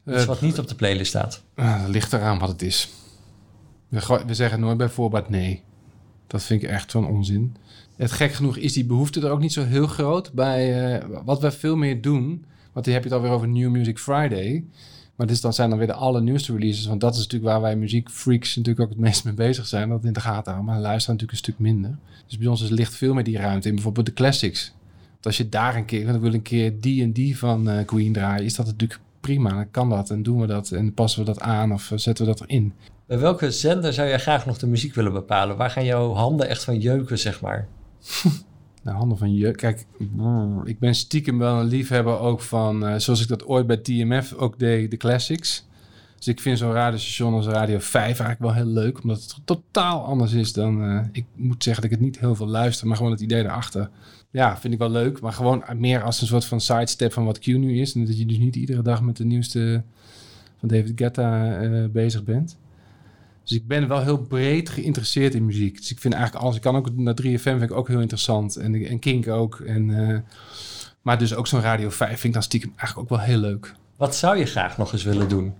[0.05, 1.43] Eh, wat niet op de playlist staat.
[1.55, 2.89] Ah, dat ligt eraan wat het is.
[3.87, 5.63] We, we zeggen nooit bij voorbaat nee.
[6.27, 7.55] Dat vind ik echt zo'n onzin.
[7.95, 11.01] Het gek genoeg is die behoefte er ook niet zo heel groot bij.
[11.25, 14.63] wat we veel meer doen, want die heb je het alweer over New Music Friday.
[15.15, 16.85] Maar dit is dan zijn dan weer de allernieuwste releases.
[16.85, 19.89] Want dat is natuurlijk waar wij muziekfreaks natuurlijk ook het meest mee bezig zijn.
[19.89, 20.73] Dat in de gaten houden.
[20.73, 21.97] Maar luisteren natuurlijk een stuk minder.
[22.27, 23.73] Dus bij ons is, ligt veel meer die ruimte in.
[23.73, 24.73] Bijvoorbeeld de classics.
[25.11, 27.85] Want als je daar een keer, dan wil een keer die en die van eh,
[27.85, 28.45] Queen draaien.
[28.45, 29.49] Is dat natuurlijk prima.
[29.49, 30.71] Dan kan dat en doen we dat.
[30.71, 32.73] En passen we dat aan of eh, zetten we dat erin.
[33.05, 35.57] Bij welke zender zou jij graag nog de muziek willen bepalen?
[35.57, 37.67] Waar gaan jouw handen echt van jeuken, zeg maar?
[38.83, 39.51] Nou, handen van je.
[39.51, 39.85] Kijk,
[40.63, 44.33] ik ben stiekem wel een liefhebber ook van, eh, zoals ik dat ooit bij TMF
[44.33, 45.65] ook deed, de classics.
[46.17, 50.03] Dus ik vind zo'n radiostation als Radio 5 eigenlijk wel heel leuk, omdat het totaal
[50.05, 50.83] anders is dan.
[50.83, 53.43] eh, ik moet zeggen dat ik het niet heel veel luister, maar gewoon het idee
[53.43, 53.89] daarachter.
[54.31, 57.39] Ja, vind ik wel leuk, maar gewoon meer als een soort van sidestep van wat
[57.39, 57.93] Q nu is.
[57.95, 59.83] En dat je dus niet iedere dag met de nieuwste
[60.59, 62.57] van David Guetta eh, bezig bent.
[63.43, 65.77] Dus ik ben wel heel breed geïnteresseerd in muziek.
[65.77, 66.55] Dus ik vind eigenlijk alles.
[66.55, 68.55] Ik kan ook naar 3FM vind ik ook heel interessant.
[68.55, 69.59] En, en Kink ook.
[69.59, 70.19] En, eh,
[71.01, 73.73] maar dus ook zo'n Radio 5 vind ik dan stiekem eigenlijk ook wel heel leuk.
[73.97, 75.53] Wat zou je graag nog eens willen doen?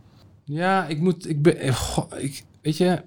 [0.43, 1.29] Ja, ik moet.
[1.29, 1.57] Ik ben.
[1.57, 3.01] eh, goh, ik, weet je,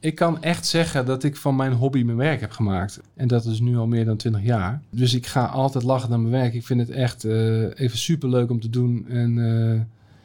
[0.00, 3.00] ik kan echt zeggen dat ik van mijn hobby mijn werk heb gemaakt.
[3.14, 4.80] En dat is nu al meer dan 20 jaar.
[4.90, 6.54] Dus ik ga altijd lachen naar mijn werk.
[6.54, 9.06] Ik vind het echt eh, even super leuk om te doen.
[9.08, 9.38] En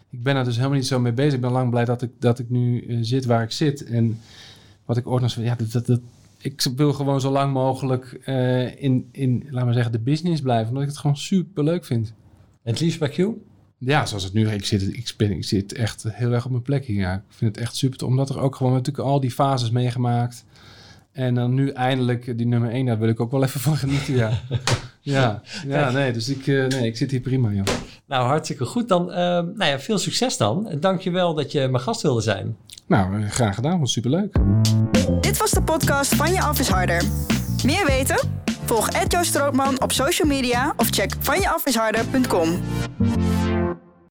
[0.10, 1.34] ik ben er dus helemaal niet zo mee bezig.
[1.34, 3.84] Ik ben lang blij dat ik, dat ik nu eh, zit waar ik zit.
[3.84, 4.20] En
[4.86, 6.02] wat ik ooit nog ja, dat, dat, dat,
[6.38, 10.68] ik wil gewoon zo lang mogelijk eh, in, in, laat maar zeggen, de business blijven.
[10.68, 12.14] Omdat ik het gewoon super leuk vind.
[12.64, 13.18] Het liefst bij Q?
[13.78, 16.64] Ja, zoals het nu, ik zit, ik, ben, ik zit echt heel erg op mijn
[16.64, 17.00] plek hier.
[17.00, 17.16] Ja.
[17.16, 20.46] Ik vind het echt super, omdat er ook gewoon natuurlijk al die fases meegemaakt.
[21.12, 24.16] En dan nu eindelijk die nummer 1, daar wil ik ook wel even van genieten,
[24.16, 24.42] ja.
[25.12, 27.66] ja, ja, nee, dus ik, eh, nee, ik zit hier prima, joh.
[28.08, 28.88] Nou, hartstikke goed.
[28.88, 30.70] Dan, eh, nou ja, veel succes dan.
[30.70, 32.58] En dank je wel dat je mijn gast wilde zijn.
[32.88, 34.36] Nou, eh, graag gedaan, was superleuk.
[35.22, 37.04] Dit was de podcast van Je Af is Harder.
[37.64, 38.30] Meer weten?
[38.66, 42.60] Volg Ed Joost Strootman op social media of check vanjeafisharder.com.